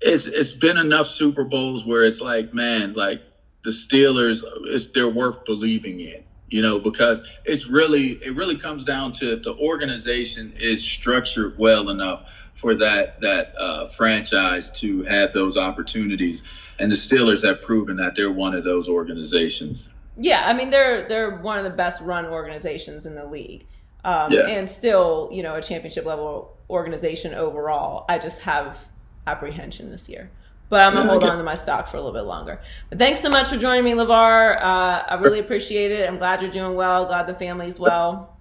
[0.01, 3.23] it's it's been enough Super Bowls where it's like, man, like
[3.63, 6.25] the Steelers it's they're worth believing in.
[6.51, 11.57] You know, because it's really it really comes down to if the organization is structured
[11.59, 16.43] well enough for that that uh, franchise to have those opportunities,
[16.79, 19.89] and the Steelers have proven that they're one of those organizations.
[20.17, 23.67] Yeah, I mean they're they're one of the best run organizations in the league,
[24.05, 24.49] um, Yeah.
[24.49, 28.05] and still you know a championship level organization overall.
[28.09, 28.89] I just have
[29.27, 30.31] apprehension this year,
[30.71, 32.61] but I'm gonna hold on to my stock for a little bit longer.
[32.89, 34.57] But thanks so much for joining me, LaVar.
[34.57, 36.09] Uh, I really appreciate it.
[36.09, 37.05] I'm glad you're doing well.
[37.05, 38.39] Glad the family's well.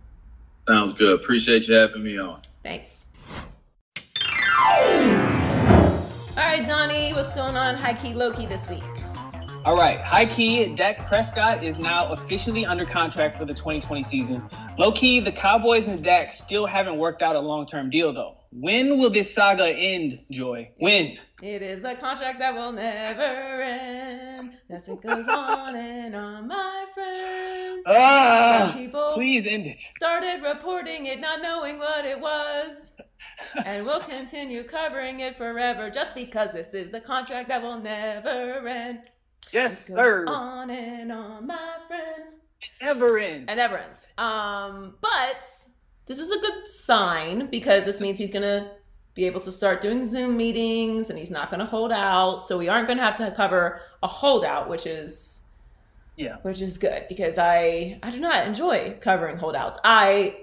[0.67, 1.19] Sounds good.
[1.19, 2.39] Appreciate you having me on.
[2.63, 3.05] Thanks.
[6.37, 7.75] All right, Donnie, what's going on?
[7.75, 8.83] High key, low key this week.
[9.65, 14.41] All right, high key, Dak Prescott is now officially under contract for the 2020 season.
[14.77, 18.37] Low key, the Cowboys and Dak still haven't worked out a long term deal though.
[18.51, 20.71] When will this saga end, Joy?
[20.77, 21.17] When?
[21.41, 24.52] It is the contract that will never end.
[24.69, 27.84] Yes, it goes on and on, my friends.
[27.88, 29.78] Ah, Some people please end it.
[29.78, 32.91] started reporting it, not knowing what it was.
[33.65, 38.67] And we'll continue covering it forever just because this is the contract that will never
[38.67, 38.99] end.
[39.54, 40.25] Yes, Goes sir.
[40.28, 42.23] On and on, my friend.
[42.82, 43.52] Never ends.
[43.52, 44.06] It never ends.
[44.17, 45.41] Um, but
[46.06, 48.71] this is a good sign because this means he's gonna
[49.15, 52.43] be able to start doing Zoom meetings and he's not gonna hold out.
[52.43, 55.41] So we aren't gonna have to cover a holdout, which is
[56.15, 56.37] Yeah.
[56.41, 59.77] which is good because I I do not enjoy covering holdouts.
[59.83, 60.37] I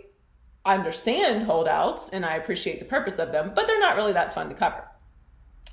[0.64, 4.48] understand holdouts and I appreciate the purpose of them, but they're not really that fun
[4.48, 4.84] to cover.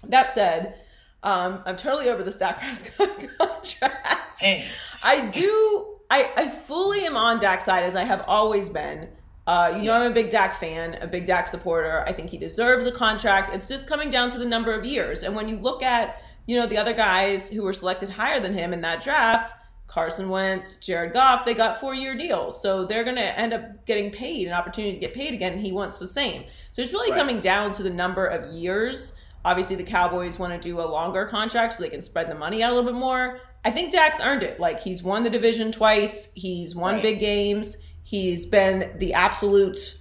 [0.10, 0.76] That said,
[1.24, 4.40] um, I'm totally over the Dak Prescott contract.
[4.40, 4.66] Hey,
[5.02, 5.98] I do.
[6.12, 9.10] I, I fully am on Dak's side as I have always been.
[9.46, 12.04] Uh, you know, I'm a big Dak fan, a big Dak supporter.
[12.08, 13.54] I think he deserves a contract.
[13.54, 15.24] It's just coming down to the number of years.
[15.24, 18.54] And when you look at, you know, the other guys who were selected higher than
[18.54, 19.54] him in that draft,
[19.88, 22.62] Carson Wentz, Jared Goff, they got four year deals.
[22.62, 25.54] So they're going to end up getting paid, an opportunity to get paid again.
[25.54, 26.46] And he wants the same.
[26.72, 27.20] So it's really Right.
[27.20, 29.14] coming down to the number of years.
[29.46, 32.64] Obviously, the Cowboys want to do a longer contract so they can spread the money
[32.64, 33.42] out a little bit more.
[33.66, 34.58] I think Dak's earned it.
[34.60, 37.04] Like, he's won the division twice, he's won Right.
[37.04, 39.98] big games, he's been the absolute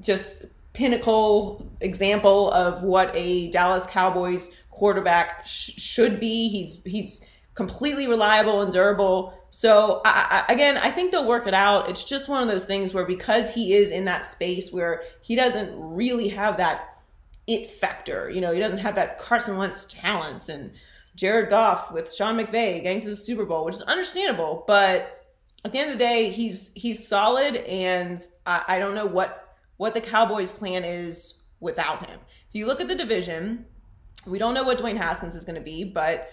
[0.00, 6.48] just pinnacle example of what a Dallas Cowboys quarterback sh- should be.
[6.48, 7.20] He's he's
[7.54, 9.38] completely reliable and durable.
[9.50, 11.90] So I, I, again, I think they'll work it out.
[11.90, 15.36] It's just one of those things where because he is in that space where he
[15.36, 16.88] doesn't really have that
[17.46, 20.72] it factor, you know, he doesn't have that Carson Wentz talents and
[21.16, 25.21] Jared Goff with Sean McVay getting to the Super Bowl, which is understandable, but
[25.64, 29.56] at the end of the day, he's he's solid, and I, I don't know what
[29.76, 32.18] what the Cowboys' plan is without him.
[32.48, 33.64] If you look at the division,
[34.26, 36.30] we don't know what Dwayne Haskins is going to be, but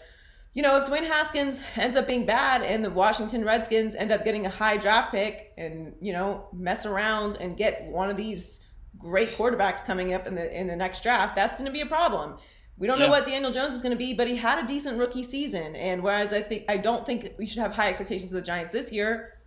[0.54, 4.26] you know if Dwayne Haskins ends up being bad and the Washington Redskins end up
[4.26, 8.62] getting a high draft pick and you know mess around and get one of these
[8.98, 11.86] great quarterbacks coming up in the in the next draft, that's going to be a
[11.86, 12.38] problem.
[12.80, 14.98] We don't know what Daniel Jones is going to be, but he had a decent
[14.98, 15.76] rookie season.
[15.76, 18.72] And whereas I think I don't think we should have high expectations of the Giants
[18.72, 19.38] this year,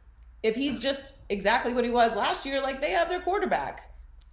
[0.43, 3.89] if he's just exactly what he was last year, like they have their quarterback.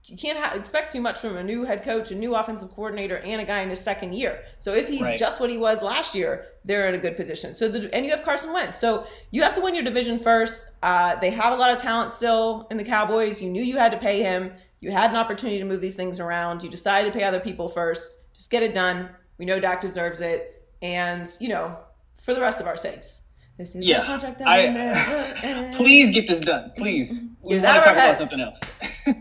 [0.05, 3.17] You can't ha- expect too much from a new head coach, a new offensive coordinator,
[3.19, 4.43] and a guy in his second year.
[4.57, 5.19] So if he's Right.
[5.19, 7.53] just what he was last year, they're in a good position.
[7.53, 8.75] So the, and you have Carson Wentz.
[8.77, 10.67] So you have to win your division first.
[10.81, 13.41] Uh, they have a lot of talent still in the Cowboys.
[13.41, 14.51] You knew you had to pay him.
[14.79, 16.63] You had an opportunity to move these things around.
[16.63, 18.17] You decided to pay other people first.
[18.39, 19.09] Just get it done.
[19.37, 21.77] We know Dak deserves it, and you know,
[22.21, 23.23] for the rest of our sakes,
[23.57, 26.71] this is Yeah, the contract that I- please get this done.
[26.77, 27.19] Please.
[27.41, 28.61] We want to talk our about something else.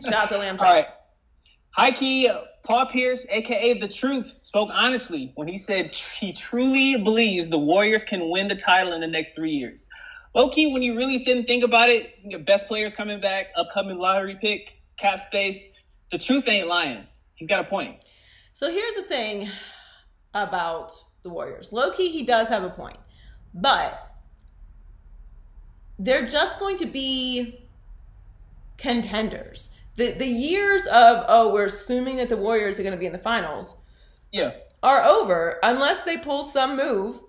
[0.05, 0.87] Shout out to Lamb All right.
[1.71, 2.31] High key,
[2.63, 8.05] Paul Pierce, aka The Truth, spoke honestly when he said he truly believes the Warriors
[8.05, 9.89] can win the title in the next three years.
[10.33, 13.47] Low key, when you really sit and think about it, your best players coming back,
[13.57, 15.65] upcoming lottery pick, cap space,
[16.13, 17.05] the truth ain't lying.
[17.35, 17.97] He's got a point.
[18.59, 19.49] So here's the thing
[20.35, 20.91] about
[21.23, 21.73] the Warriors.
[21.73, 22.99] Low key, he does have a point,
[23.55, 24.17] but
[25.97, 27.69] they're just going to be
[28.77, 29.71] contenders.
[29.95, 33.13] The the years of oh we're assuming that the Warriors are going to be in
[33.13, 33.77] the finals
[34.33, 34.55] Yeah.
[34.83, 37.21] are over unless they pull some move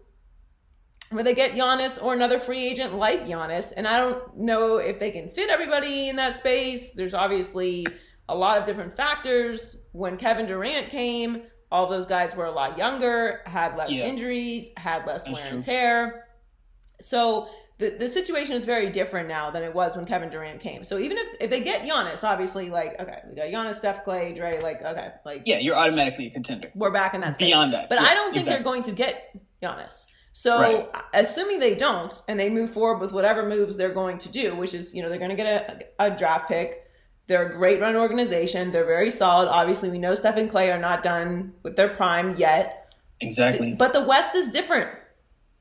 [1.12, 3.72] where they get Giannis or another free agent like Giannis.
[3.78, 6.94] And I don't know if they can fit everybody in that space.
[6.94, 7.86] There's obviously
[8.30, 9.76] a lot of different factors.
[9.92, 14.06] When Kevin Durant came, all those guys were a lot younger, had less Yeah.
[14.06, 15.56] injuries, had less That's wear true.
[15.58, 16.28] and tear.
[17.02, 20.84] So the, the situation is very different now than it was when Kevin Durant came.
[20.84, 24.34] So even if, if they get Giannis, obviously, like, okay, we got Giannis, Steph, Clay,
[24.34, 26.72] Dre, like, okay, like, Yeah, you're automatically a contender.
[26.76, 27.48] we're back in that space.
[27.48, 28.54] Beyond that, But yeah, I don't think exactly.
[28.56, 30.06] they're going to get Giannis.
[30.34, 30.89] So Right.
[31.13, 34.74] assuming they don't and they move forward with whatever moves they're going to do, which
[34.74, 35.48] is, you know, they're going to get
[36.00, 36.84] a, a draft pick.
[37.30, 38.72] They're a great run organization.
[38.72, 39.50] They're very solid.
[39.50, 42.92] Obviously, we know Steph and Clay are not done with their prime yet.
[43.22, 43.76] Exactly.
[43.76, 44.89] But the West is different.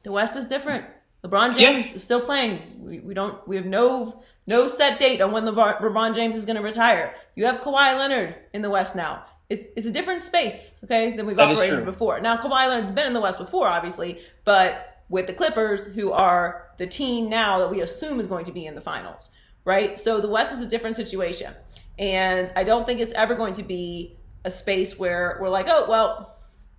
[0.03, 0.87] The West is different.
[1.23, 1.73] LeBron Yeah.
[1.73, 2.63] James is still playing.
[2.79, 3.47] We, we don't.
[3.47, 7.15] We have no no set date on when LeBron, LeBron James is going to retire.
[7.35, 9.27] You have Kawhi Leonard in the West now.
[9.51, 12.19] It's it's a different space, okay, than we've That operated before.
[12.21, 16.71] Now Kawhi Leonard's been in the West before, obviously, but with the Clippers, who are
[16.79, 19.29] the team now that we assume is going to be in the finals,
[19.69, 20.01] right?
[20.01, 21.53] So the West is a different situation,
[21.99, 25.85] and I don't think it's ever going to be a space where we're like, oh
[25.89, 26.39] well,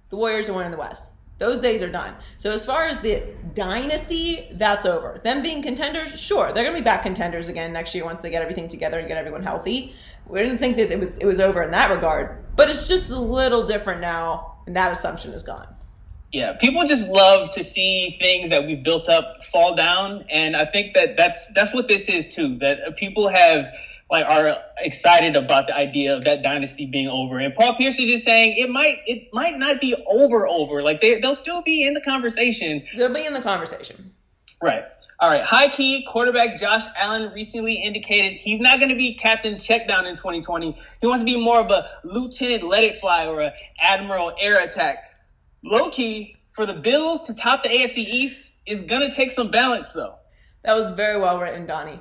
[0.09, 1.13] the Warriors are winning the West.
[1.37, 2.15] Those days are done.
[2.37, 3.23] So as far as the
[3.53, 5.21] dynasty, that's over.
[5.23, 8.41] Them being contenders, sure, they're gonna be back contenders again next year once they get
[8.41, 9.93] everything together and get everyone healthy.
[10.27, 13.11] We didn't think that it was it was over in that regard, but it's just
[13.11, 15.75] a little different now, and that assumption is gone.
[16.31, 20.65] Yeah, people just love to see things that we've built up fall down, and I
[20.65, 22.57] think that that's that's what this is too.
[22.57, 23.73] That people have
[24.11, 28.07] like are excited about the idea of that dynasty being over, and Paul Pierce is
[28.07, 30.83] just saying it might it might not be over over.
[30.83, 34.13] Like they they'll still be in the conversation, They'll be in the conversation.
[34.61, 34.83] right?
[35.21, 39.55] All right, high key quarterback Josh Allen recently indicated he's not going to be captain
[39.55, 40.77] checkdown in 2020.
[41.01, 44.59] He wants to be more of a lieutenant let it fly or a admiral air
[44.59, 45.03] attack.
[45.63, 49.51] Low key for the Bills to top the AFC East is going to take some
[49.51, 50.15] balance though.
[50.63, 51.99] That was very well written, Donnie.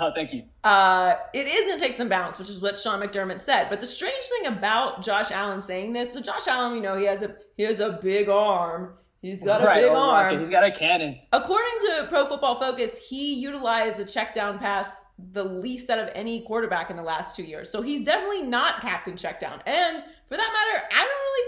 [0.00, 0.44] Oh, thank you.
[0.62, 3.68] Uh, it is going to take some balance, which is what Sean McDermott said.
[3.68, 7.04] But the strange thing about Josh Allen saying this, so Josh Allen, you know, he
[7.04, 8.94] has a he has a big arm.
[9.20, 10.34] He's got a big oh, rocket.
[10.34, 10.38] arm.
[10.38, 11.18] He's got a cannon.
[11.32, 16.08] According to Pro Football Focus, he utilized the check down pass the least out of
[16.14, 17.68] any quarterback in the last two years.
[17.68, 19.60] So he's definitely not captain check down.
[19.66, 21.47] And for that matter, I don't really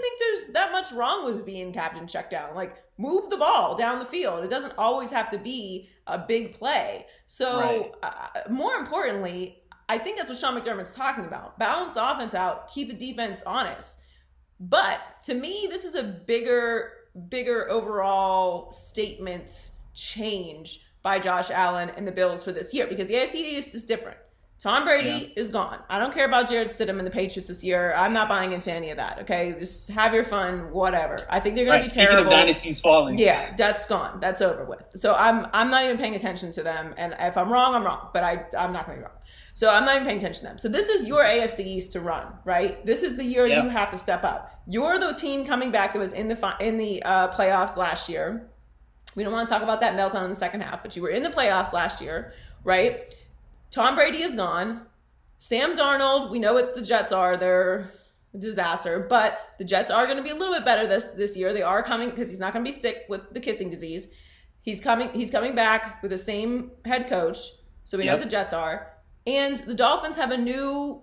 [0.91, 2.55] much wrong with being captain check down.
[2.55, 4.43] Like, move the ball down the field.
[4.43, 7.05] It doesn't always have to be a big play.
[7.27, 7.91] So, Right.
[8.03, 11.57] uh, more importantly, I think that's what Sean McDermott's talking about.
[11.59, 13.97] Balance the offense out, keep the defense honest.
[14.59, 16.93] But to me, this is a bigger,
[17.29, 23.15] bigger overall statement change by Josh Allen and the Bills for this year because the
[23.15, 24.17] AFC East is different.
[24.61, 25.79] Tom Brady is gone.
[25.89, 27.95] I don't care about Jarrett Stidham and the Patriots this year.
[27.97, 29.17] I'm not buying into any of that.
[29.21, 31.25] Okay, just have your fun, whatever.
[31.31, 32.29] I think they're going Right, to be terrible.
[32.29, 33.17] dynasties falling.
[33.17, 34.19] Yeah, that's gone.
[34.19, 34.83] That's over with.
[34.95, 36.93] So I'm I'm not even paying attention to them.
[36.97, 38.09] And if I'm wrong, I'm wrong.
[38.13, 39.17] But I I'm not going to be wrong.
[39.55, 40.59] So I'm not even paying attention to them.
[40.59, 42.85] So this is your AFC East to run, right?
[42.85, 43.63] This is the year Yep.
[43.63, 44.61] you have to step up.
[44.67, 48.07] You're the team coming back that was in the fi- in the uh, playoffs last
[48.09, 48.47] year.
[49.15, 51.09] We don't want to talk about that meltdown in the second half, but you were
[51.09, 53.11] in the playoffs last year, right?
[53.71, 54.85] Tom Brady is gone.
[55.37, 57.37] Sam Darnold, we know what the Jets are.
[57.37, 57.91] They're
[58.33, 61.35] a disaster, but the Jets are going to be a little bit better this this
[61.35, 61.51] year.
[61.53, 64.07] They are coming because he's not going to be sick with the kissing disease.
[64.61, 65.09] He's coming.
[65.13, 67.37] He's coming back with the same head coach,
[67.85, 68.19] so we know Yep.
[68.19, 68.93] what the Jets are.
[69.25, 71.01] And the Dolphins have a new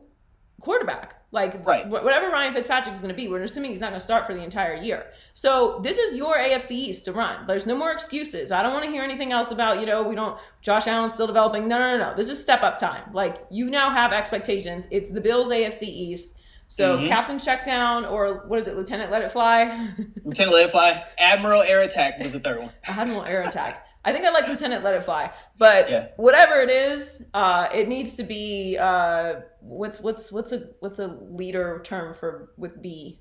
[0.61, 1.15] quarterback.
[1.31, 1.85] Like Right.
[1.87, 4.27] wh- whatever Ryan Fitzpatrick is going to be, we're assuming he's not going to start
[4.27, 5.07] for the entire year.
[5.35, 7.47] So this is your AFC East to run.
[7.47, 8.51] There's no more excuses.
[8.51, 10.39] I don't want to hear anything else about you know we don't.
[10.63, 11.69] Josh Allen's still developing.
[11.69, 12.17] No, no, no, no.
[12.17, 13.13] This is step up time.
[13.13, 14.89] Like you now have expectations.
[14.91, 16.35] It's the Bills AFC East.
[16.71, 17.09] So Mhm.
[17.09, 19.65] captain check down or what is it, Lieutenant Let It Fly?
[20.25, 21.03] Lieutenant Let It Fly.
[21.19, 22.71] Admiral Air Attack was the third one.
[22.87, 23.87] Admiral Air Attack.
[24.09, 26.07] I think I like Lieutenant Let It Fly, but Yeah.
[26.17, 31.09] whatever it is, uh, it needs to be uh, what's what's what's a what's a
[31.09, 33.21] leader term for with B?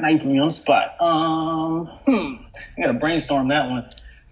[0.00, 1.00] Now you put me on the spot.
[1.00, 2.34] Um, hmm.
[2.76, 3.88] I gotta brainstorm that one.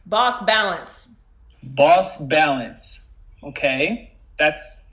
[0.07, 1.09] Boss balance.
[1.63, 3.03] Boss balance.
[3.45, 4.85] Okay, that's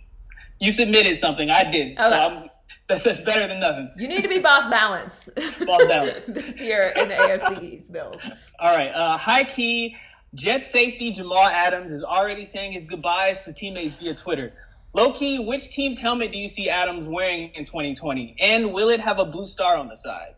[0.59, 1.49] You submitted something.
[1.49, 1.97] I did.
[1.97, 2.15] So Okay.
[2.15, 2.49] I'm,
[2.87, 3.91] that's better than nothing.
[3.97, 5.29] You need to be boss balance.
[5.65, 6.25] Boss balance.
[6.27, 8.21] this year in the AFC East, Bills.
[8.59, 8.89] All right.
[8.89, 9.95] Uh, high key,
[10.35, 14.53] Jet safety Jamal Adams is already saying his goodbyes to teammates via Twitter.
[14.93, 18.35] Low key, which team's helmet do you see Adams wearing in 2020?
[18.39, 20.35] And will it have a blue star on the side?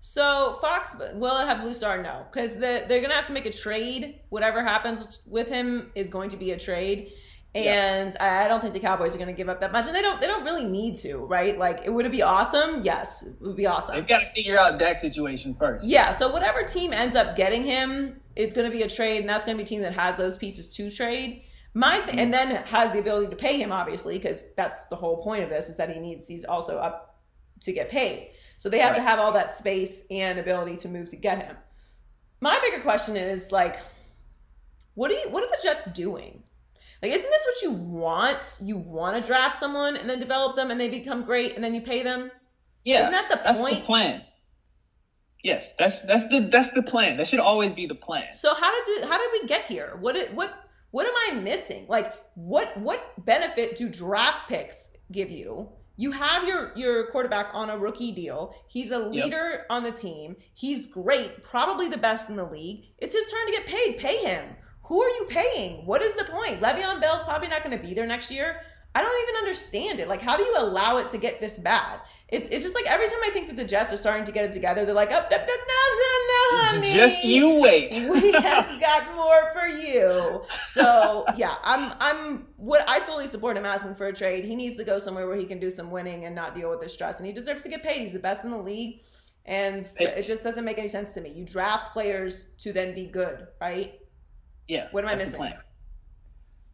[0.00, 2.02] So Fox will it have Blue Star?
[2.02, 4.20] No, because the, they're gonna have to make a trade.
[4.30, 7.12] Whatever happens with him is going to be a trade,
[7.54, 10.02] and I I don't think the Cowboys are gonna give up that much, and they
[10.02, 10.20] don't.
[10.20, 11.58] They don't really need to, right?
[11.58, 12.82] Like, it would it be awesome?
[12.82, 13.96] Yes, it would be awesome.
[13.96, 15.86] They've got to figure out Dak's situation first.
[15.86, 16.10] Yeah.
[16.10, 19.58] So whatever team ends up getting him, it's gonna be a trade, and that's gonna
[19.58, 21.42] be a team that has those pieces to trade.
[21.74, 25.22] My th- and then has the ability to pay him, obviously, because that's the whole
[25.22, 26.26] point of this is that he needs.
[26.26, 27.20] He's also up
[27.60, 28.30] to get paid.
[28.58, 31.56] So they have to have all that space and ability to move to get him.
[32.40, 33.80] My bigger question is like,
[34.94, 36.42] what do you what are the Jets doing?
[37.02, 38.58] Like, isn't this what you want?
[38.60, 41.74] You want to draft someone and then develop them and they become great and then
[41.74, 42.30] you pay them?
[42.84, 43.76] Yeah, Isn't that the that's point?
[43.76, 44.22] the plan.
[45.42, 47.16] Yes, that's that's the that's the plan.
[47.16, 48.32] That should always be the plan.
[48.32, 49.96] So how did the, how did we get here?
[50.00, 50.52] What what
[50.90, 51.86] what am I missing?
[51.88, 55.70] Like what what benefit do draft picks give you?
[55.96, 58.54] You have your your quarterback on a rookie deal.
[58.68, 60.36] He's a leader on the team.
[60.54, 62.84] He's great, probably the best in the league.
[62.98, 63.98] It's his turn to get paid.
[63.98, 64.44] Pay him.
[64.90, 65.86] Who are you paying?
[65.86, 66.60] What is the point?
[66.60, 68.60] Le'Veon Bell's probably not going to be there next year.
[68.92, 70.08] I don't even understand it.
[70.08, 72.00] Like, how do you allow it to get this bad?
[72.26, 74.46] It's, it's just like every time I think that the Jets are starting to get
[74.46, 76.92] it together, they're like, no, no, no, honey.
[76.92, 77.92] Just you wait.
[78.10, 80.42] we have got more for you.
[80.66, 84.44] So yeah, I'm I'm what I fully support him asking for a trade.
[84.44, 86.80] He needs to go somewhere where he can do some winning and not deal with
[86.80, 87.18] the stress.
[87.18, 88.00] And he deserves to get paid.
[88.00, 89.02] He's the best in the league.
[89.46, 91.30] And it just doesn't make any sense to me.
[91.30, 93.99] You draft players to then be good, right?
[94.70, 94.86] Yeah.
[94.92, 95.40] What am I missing?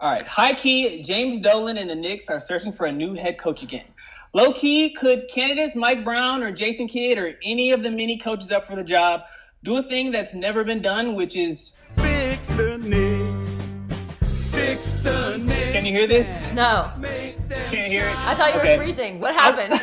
[0.01, 0.27] All right.
[0.27, 3.87] High key, James Dolan and the Knicks are searching for a new head coach again.
[4.35, 8.53] Low key, could candidates Mike Brown or Jason Kidd or any of the many coaches
[8.53, 9.23] up for the job
[9.65, 14.55] do a thing that's never been done, which is Fix the Knicks.
[14.55, 15.73] Fix the Knicks.
[15.73, 16.29] can you hear this?
[16.53, 16.93] No.
[17.01, 18.17] Can't hear it?
[18.19, 18.77] I thought you Okay.
[18.77, 19.21] were freezing.
[19.21, 19.73] What happened?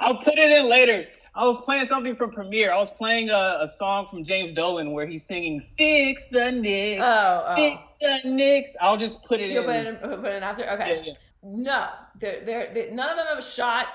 [0.00, 1.06] I'll put it in later.
[1.38, 2.72] I was playing something from Premiere.
[2.72, 7.02] I was playing a, a song from James Dolan where he's singing "Fix the Knicks,
[7.06, 7.54] oh, oh.
[7.54, 9.96] Fix the Knicks." I'll just put it You'll in.
[9.96, 10.68] put it in, put it in after?
[10.68, 10.96] Okay.
[10.96, 11.12] Yeah, yeah.
[11.44, 11.86] No,
[12.18, 13.86] they're, they're, they none of them have a shot.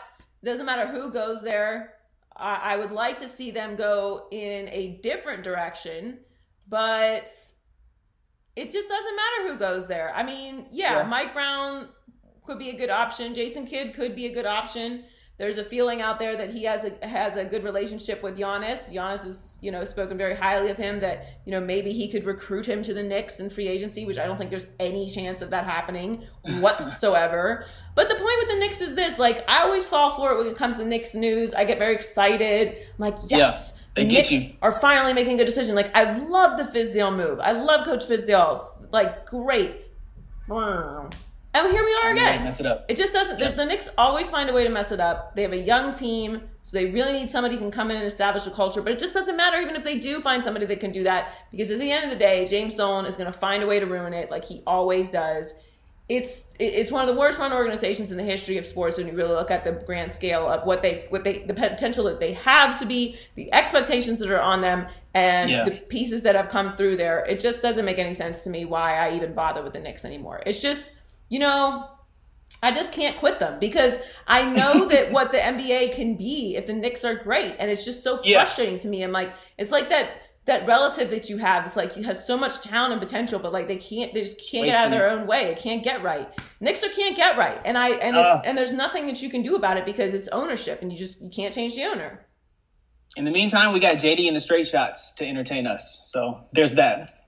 [0.41, 1.95] Doesn't matter who goes there.
[2.37, 6.19] I, I would like to see them go in a different direction,
[6.69, 7.29] but
[8.55, 10.13] it just doesn't matter who goes there.
[10.15, 11.07] I mean, yeah, Yeah.
[11.07, 11.89] Mike Brown
[12.45, 13.33] could be a good option.
[13.33, 15.03] Jason Kidd could be a good option.
[15.39, 18.93] There's a feeling out there that he has a has a good relationship with Giannis.
[18.93, 22.25] Giannis has, you know, spoken very highly of him that, you know, maybe he could
[22.25, 25.41] recruit him to the Knicks in free agency, which I don't think there's any chance
[25.41, 26.23] of that happening
[26.59, 27.65] whatsoever.
[27.95, 30.47] But the point with the Knicks is this, like I always fall for it when
[30.47, 31.55] it comes to Knicks news.
[31.55, 32.67] I get very excited.
[32.69, 34.53] I'm like, yes, they the get Knicks you.
[34.61, 35.73] are finally making a good decision.
[35.73, 37.39] Like I love the Fizdale move.
[37.39, 38.69] I love Coach Fizdale.
[38.91, 39.81] Like great.
[41.55, 42.43] And here we are Yeah, again.
[42.45, 42.85] mess it up.
[42.89, 43.37] It just doesn't.
[43.37, 45.35] The, the Knicks always find a way to mess it up.
[45.35, 48.05] They have a young team, so they really need somebody who can come in and
[48.07, 48.81] establish a culture.
[48.81, 51.33] But it just doesn't matter, even if they do find somebody that can do that,
[51.51, 53.79] because at the end of the day, James Dolan is going to find a way
[53.79, 55.53] to ruin it, like he always does.
[56.09, 59.13] It's it's one of the worst run organizations in the history of sports when you
[59.13, 62.33] really look at the grand scale of what they what they the potential that they
[62.33, 65.63] have to be, the expectations that are on them, and Yeah.
[65.63, 67.23] the pieces that have come through there.
[67.25, 70.03] It just doesn't make any sense to me why I even bother with the Knicks
[70.03, 70.43] anymore.
[70.45, 70.91] It's just
[71.29, 71.89] you know
[72.61, 76.67] I just can't quit them because I know that what the NBA can be if
[76.67, 78.43] the Knicks are great, and it's just so Yeah.
[78.43, 79.03] frustrating to me.
[79.03, 80.11] I'm like, it's like that
[80.45, 81.65] that relative that you have.
[81.65, 84.37] It's like he has so much talent and potential, but like they can't, they just
[84.51, 85.45] can't get out of their own way.
[85.45, 86.27] It can't get right.
[86.59, 88.41] Knicks are can't get right, and I and it's Ugh.
[88.45, 91.21] and there's nothing that you can do about it because it's ownership, and you just
[91.21, 92.25] you can't change the owner.
[93.15, 96.01] In the meantime, we got JD and the straight shots to entertain us.
[96.05, 97.25] So there's that.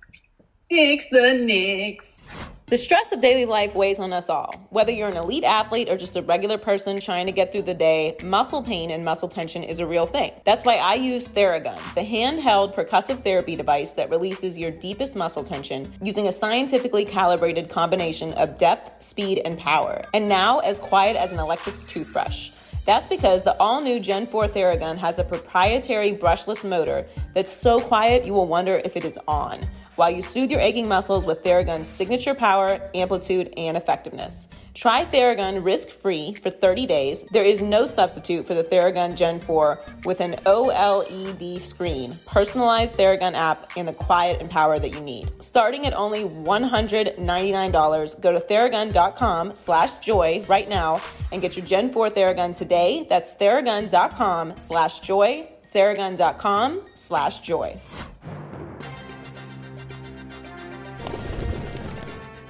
[0.70, 2.24] Fix the Knicks.
[2.68, 4.52] The stress of daily life weighs on us all.
[4.72, 7.76] Whether you're an elite athlete or just a regular person trying to get through the
[7.76, 10.32] day, muscle pain and muscle tension is a real thing.
[10.46, 15.44] That's why I use Theragun, the handheld percussive therapy device that releases your deepest muscle
[15.44, 20.04] tension using a scientifically calibrated combination of depth, speed, and power.
[20.12, 22.50] And now as quiet as an electric toothbrush.
[22.88, 27.80] That's because the all new Gen 4 Theragun has a proprietary brushless motor that's so
[27.80, 29.68] quiet you will wonder if it is on.
[29.96, 34.48] While you soothe your aching muscles with Theragun's signature power, amplitude, and effectiveness.
[34.74, 37.24] Try Theragun risk free for 30 days.
[37.32, 43.36] There is no substitute for the Theragun Gen 4 with an OLED screen, personalized Theragun
[43.36, 45.32] app, and the quiet and power that you need.
[45.42, 51.00] Starting at only $199, go to theragun.com slash joy right now
[51.32, 53.06] and get your Gen 4 Theragun today.
[53.08, 57.80] That's theragun.com slash joy, theragun.com slash joy.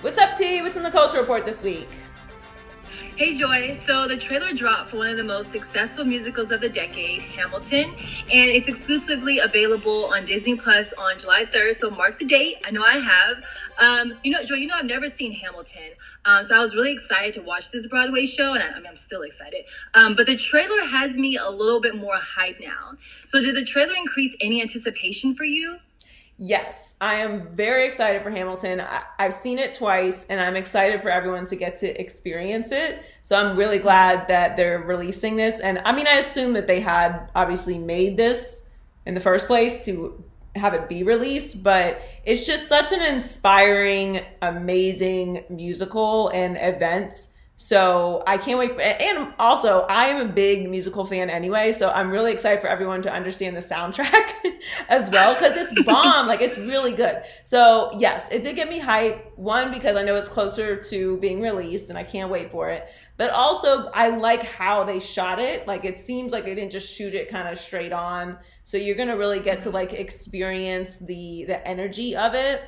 [0.06, 0.62] What's up, T?
[0.62, 1.90] What's in the culture report this week?
[3.16, 6.70] Hey Joy, so the trailer dropped for one of the most successful musicals of the
[6.70, 11.74] decade, Hamilton, and it's exclusively available on Disney Plus on July 3rd.
[11.74, 12.58] So mark the date.
[12.64, 13.44] I know I have.
[13.80, 15.90] Um, you know, Joy, you know I've never seen Hamilton,
[16.26, 19.24] um, so I was really excited to watch this Broadway show, and I, I'm still
[19.24, 19.66] excited.
[19.96, 22.96] Um, but the trailer has me a little bit more hype now.
[23.26, 25.80] So did the trailer increase any anticipation for you?
[26.38, 28.82] Yes, I am very excited for Hamilton.
[28.82, 33.04] I, have seen it twice and I'm excited for everyone to get to experience it.
[33.24, 35.62] So I'm really glad that they're releasing this.
[35.62, 38.70] And I mean, I assume that they had obviously made this
[39.06, 40.22] in the first place to
[40.58, 47.28] have it be released, but it's just such an inspiring, amazing musical and event
[47.58, 51.90] so I can't wait for and also I am a big musical fan anyway, so
[51.90, 54.34] I'm really excited for everyone to understand the soundtrack
[54.90, 57.24] as well because it's bomb, like it's really good.
[57.44, 59.38] So yes, it did get me hype.
[59.38, 62.88] One because I know it's closer to being released and I can't wait for it.
[63.16, 65.66] But also I like how they shot it.
[65.66, 68.38] Like it seems like they didn't just shoot it kind of straight on.
[68.66, 72.64] So you're going to really get to like experience the the energy of it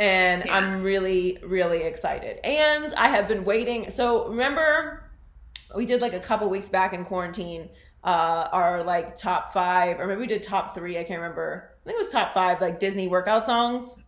[0.00, 0.56] and yeah.
[0.56, 2.40] I'm really, really excited.
[2.42, 3.90] And I have been waiting.
[3.90, 5.04] So remember,
[5.76, 7.68] we did like a couple weeks back in quarantine,
[8.02, 10.98] uh, our like top five, or maybe we did top three.
[10.98, 11.76] I can't remember.
[11.84, 14.02] I think it was top five, like Disney workout songs.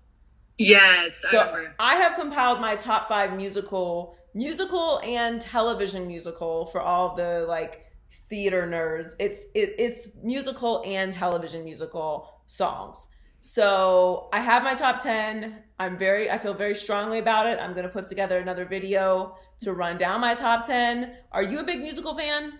[0.57, 1.41] Yes, so
[1.79, 1.95] I.
[1.95, 7.85] I have compiled my top five musical, musical and television musical for all the like
[8.31, 9.13] theater nerds.
[9.19, 13.09] It's it, it's musical and television musical songs.
[13.45, 15.65] So I have my top 10.
[15.81, 17.59] I'm very, I feel very strongly about it.
[17.59, 21.13] I'm going to put together another video to run down my top 10.
[21.33, 22.53] Are you a big musical fan?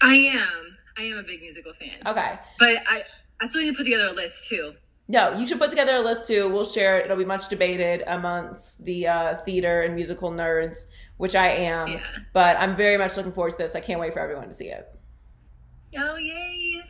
[0.00, 0.76] I am.
[0.96, 1.98] I am a big musical fan.
[2.06, 2.38] Okay.
[2.60, 3.02] But I,
[3.40, 4.74] I still need to put together a list too.
[5.08, 6.48] No, you should put together a list too.
[6.48, 7.06] We'll share it.
[7.06, 10.84] It'll be much debated amongst the uh, theater and musical nerds,
[11.16, 11.88] which I am.
[11.88, 12.00] Yeah.
[12.32, 13.74] But I'm very much looking forward to this.
[13.74, 14.88] I can't wait for everyone to see it.
[15.96, 16.84] Oh, yay.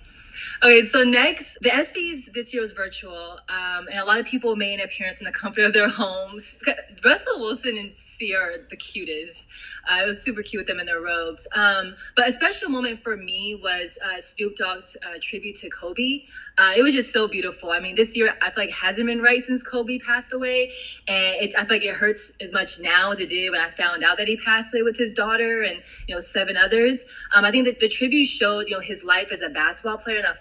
[0.61, 4.57] Okay, so next, the ESPYs this year was virtual, um, and a lot of people
[4.57, 6.59] made an appearance in the comfort of their homes.
[7.05, 9.47] Russell Wilson and Ciara are the cutest.
[9.89, 11.47] Uh, it was super cute with them in their robes.
[11.53, 16.25] Um, but a special moment for me was uh, Snoop Dogg's uh, tribute to Kobe.
[16.59, 17.71] Uh, it was just so beautiful.
[17.71, 20.73] I mean, this year I feel like hasn't been right since Kobe passed away,
[21.07, 23.71] and it, I feel like it hurts as much now as it did when I
[23.71, 27.05] found out that he passed away with his daughter and you know seven others.
[27.33, 30.19] Um, I think that the tribute showed you know his life as a basketball player
[30.19, 30.35] and a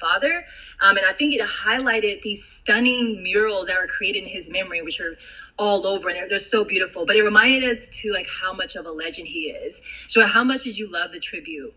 [0.81, 4.81] um, and I think it highlighted these stunning murals that were created in his memory,
[4.81, 5.15] which are
[5.57, 7.05] all over and they're, they're so beautiful.
[7.05, 9.81] But it reminded us to like how much of a legend he is.
[10.07, 11.73] So how much did you love the tribute?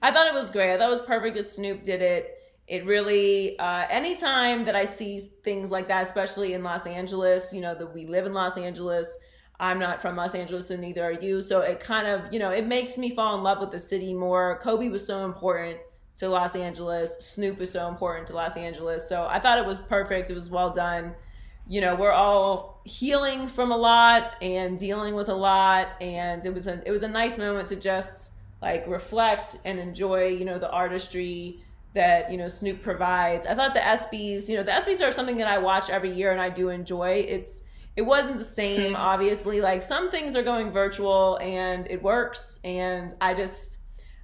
[0.00, 0.72] I thought it was great.
[0.72, 2.38] I thought it was perfect that snoop did it.
[2.66, 7.60] It really uh, anytime that i see things like that especially in los angeles you
[7.60, 9.18] know that we live in los angeles
[9.60, 11.42] i'm not from los angeles and neither are you.
[11.42, 14.14] So it kind of you know it makes me fall in love with the city
[14.14, 14.58] more.
[14.62, 15.78] Kobe was so important
[16.18, 17.16] to los angeles.
[17.20, 19.08] Snoop is so important to los angeles.
[19.08, 20.30] So i thought it was perfect.
[20.30, 21.14] It was well done.
[21.66, 25.88] You know we're all healing from a lot and dealing with a lot.
[26.00, 30.28] And it was a it was a nice moment to just like reflect and enjoy
[30.28, 31.60] you know the artistry
[31.94, 33.46] that you know Snoop provides.
[33.46, 36.32] I thought the ESPYS, you know, the ESPYS are something that I watch every year
[36.32, 37.24] and I do enjoy.
[37.28, 37.62] It's
[37.96, 38.96] it wasn't the same, hmm.
[38.96, 39.60] obviously.
[39.60, 43.78] Like some things are going virtual and it works, and I just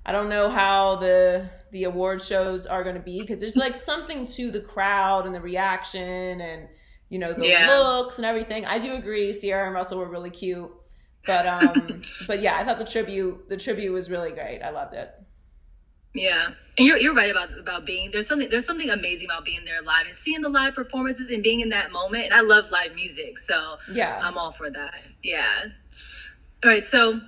[0.04, 3.76] I don't know how the the award shows are going to be because there's like
[3.76, 6.68] something to the crowd and the reaction and
[7.08, 7.78] you know the yeah.
[7.78, 8.64] looks and everything.
[8.64, 9.32] I do agree.
[9.32, 10.70] Ciara and Russell were really cute,
[11.26, 14.62] but um, but yeah, I thought the tribute the tribute was really great.
[14.62, 15.10] I loved it.
[16.14, 19.64] Yeah, and you're you're right about about being there's something there's something amazing about being
[19.64, 22.24] there live and seeing the live performances and being in that moment.
[22.24, 24.94] And I love live music, so yeah, I'm all for that.
[25.22, 25.66] Yeah.
[26.62, 27.20] All right, so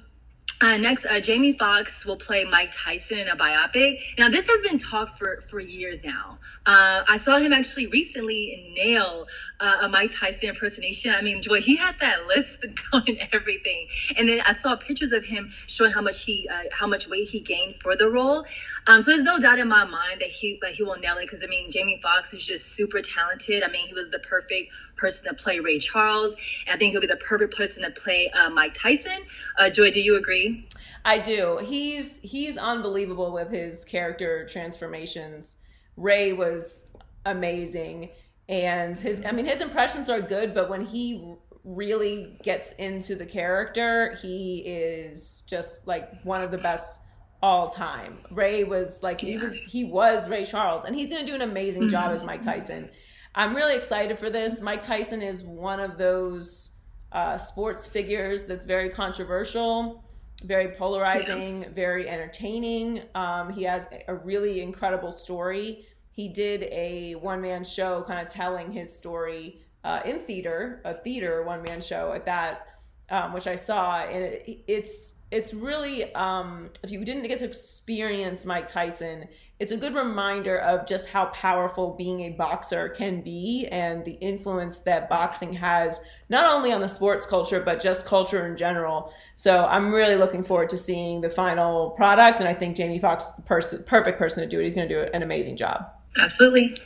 [0.63, 3.99] uh, next, uh, Jamie Foxx will play Mike Tyson in a biopic.
[4.17, 6.39] Now, this has been talked for, for years now.
[6.65, 9.27] Uh, I saw him actually recently nail
[9.59, 11.13] uh, a Mike Tyson impersonation.
[11.13, 13.89] I mean, Joy, he had that list going everything.
[14.17, 17.29] And then I saw pictures of him showing how much he uh, how much weight
[17.29, 18.47] he gained for the role.
[18.87, 21.23] Um, so there's no doubt in my mind that he that he will nail it
[21.23, 23.65] because I mean, Jamie Foxx is just super talented.
[23.65, 24.71] I mean, he was the perfect
[25.03, 26.35] person to play Ray Charles.
[26.67, 29.21] And I think he'll be the perfect person to play uh, Mike Tyson.
[29.59, 30.69] Uh, Joy, do you agree?
[31.05, 31.59] I do.
[31.59, 35.57] He's he's unbelievable with his character transformations.
[35.97, 36.87] Ray was
[37.27, 38.11] amazing,
[38.49, 41.35] and his I mean his impressions are good, but when he
[41.65, 47.01] really gets into the character, he is just like one of the best
[47.43, 48.19] all time.
[48.31, 51.43] Ray was like he was he was Ray Charles, and he's going to do an
[51.43, 52.89] amazing job as Mike Tyson.
[53.35, 54.61] I'm really excited for this.
[54.61, 56.71] Mike Tyson is one of those
[57.13, 60.05] uh, sports figures that's very controversial,
[60.45, 63.03] very polarizing, very entertaining.
[63.15, 65.87] Um, he has a really incredible story.
[66.11, 70.95] He did a one man show, kind of telling his story uh, in theater, a
[70.95, 72.69] theater one man show at that,
[73.13, 77.45] um, which I saw, and it, it's it's really um, if you didn't get to
[77.45, 83.21] experience Mike Tyson, it's a good reminder of just how powerful being a boxer can
[83.23, 88.05] be and the influence that boxing has not only on the sports culture but just
[88.05, 89.13] culture in general.
[89.37, 93.27] So I'm really looking forward to seeing the final product, and I think Jamie Foxx
[93.27, 94.65] is the person, perfect person to do it.
[94.65, 95.87] He's going to do an amazing job.
[96.19, 96.77] Absolutely.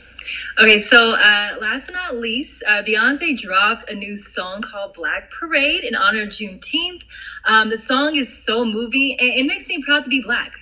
[0.59, 5.29] Okay, so uh, last but not least, uh, Beyonce dropped a new song called Black
[5.31, 7.01] Parade in honor of Juneteenth.
[7.45, 10.51] Um, the song is so moving, and it makes me proud to be black.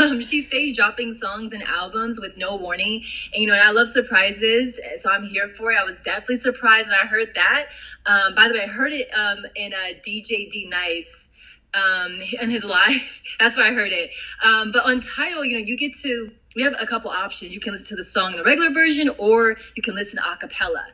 [0.00, 3.02] Um, she stays dropping songs and albums with no warning.
[3.32, 5.78] And, you know, and I love surprises, so I'm here for it.
[5.78, 7.66] I was definitely surprised when I heard that.
[8.06, 11.26] Um, by the way, I heard it um, in a DJ D Nice
[11.74, 13.00] um, in his live.
[13.40, 14.10] That's where I heard it.
[14.42, 17.52] Um, but on Tidal, you know, you get to we have a couple options.
[17.52, 20.36] You can listen to the song in the regular version, or you can listen a
[20.36, 20.84] cappella.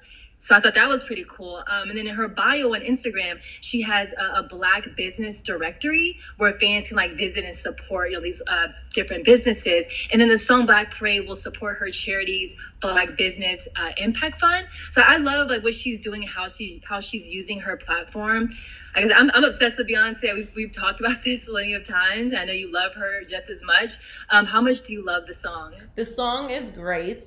[0.41, 1.57] So I thought that was pretty cool.
[1.57, 6.19] Um, and then in her bio on Instagram, she has a, a, Black business directory
[6.37, 9.87] where fans can like visit and support you know these uh, different businesses.
[10.13, 14.67] And then the song Black Parade will support her charity's Black Business uh, Impact Fund.
[14.93, 18.51] So I love like what she's doing, how she's how she's using her platform.
[18.95, 20.35] I guess I'm, I'm obsessed with Beyonce.
[20.35, 22.33] We've, we've talked about this plenty of times.
[22.33, 23.95] I know you love her just as much.
[24.31, 25.75] Um, how much do you love the song?
[25.97, 27.25] The song is great,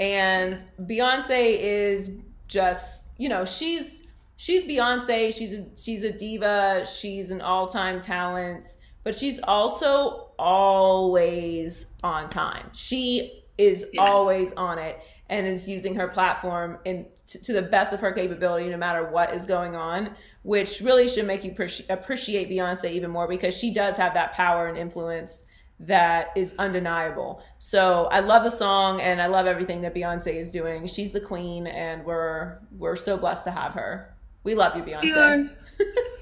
[0.00, 2.10] and Beyonce is
[2.48, 5.34] just you know she's she's Beyonce.
[5.34, 6.86] She's a, she's a diva.
[6.86, 12.70] She's an all time talent, but she's also always on time.
[12.72, 13.98] She is yes.
[13.98, 18.12] always on it and is using her platform in to, to, the best of her
[18.12, 20.14] capability, no matter what is going on.
[20.44, 21.54] Which really should make you
[21.90, 25.44] appreciate Beyonce even more because she does have that power and influence
[25.80, 27.42] that is undeniable.
[27.58, 30.86] So I love the song and I love everything that Beyonce is doing.
[30.86, 34.14] She's the queen and we're we're so blessed to have her.
[34.42, 35.50] We love you, Beyonce.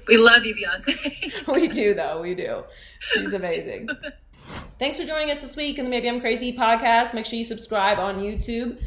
[0.07, 1.47] we love you, Beyonce.
[1.53, 2.63] we do though, we do.
[2.99, 3.89] She's amazing.
[4.79, 7.13] Thanks for joining us this week in the Maybe I'm Crazy podcast.
[7.13, 8.79] Make sure you subscribe on YouTube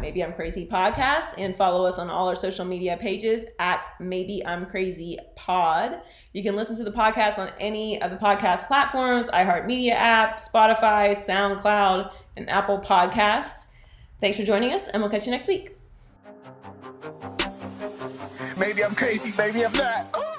[0.00, 4.44] Maybe I'm Crazy Podcast and follow us on all our social media pages at Maybe
[4.44, 6.00] I'm Crazy Pod.
[6.32, 11.12] You can listen to the podcast on any of the podcast platforms iHeartMedia app, Spotify,
[11.12, 13.66] SoundCloud, and Apple Podcasts.
[14.20, 15.76] Thanks for joining us, and we'll catch you next week.
[18.56, 20.37] Maybe I'm crazy, maybe I'm not.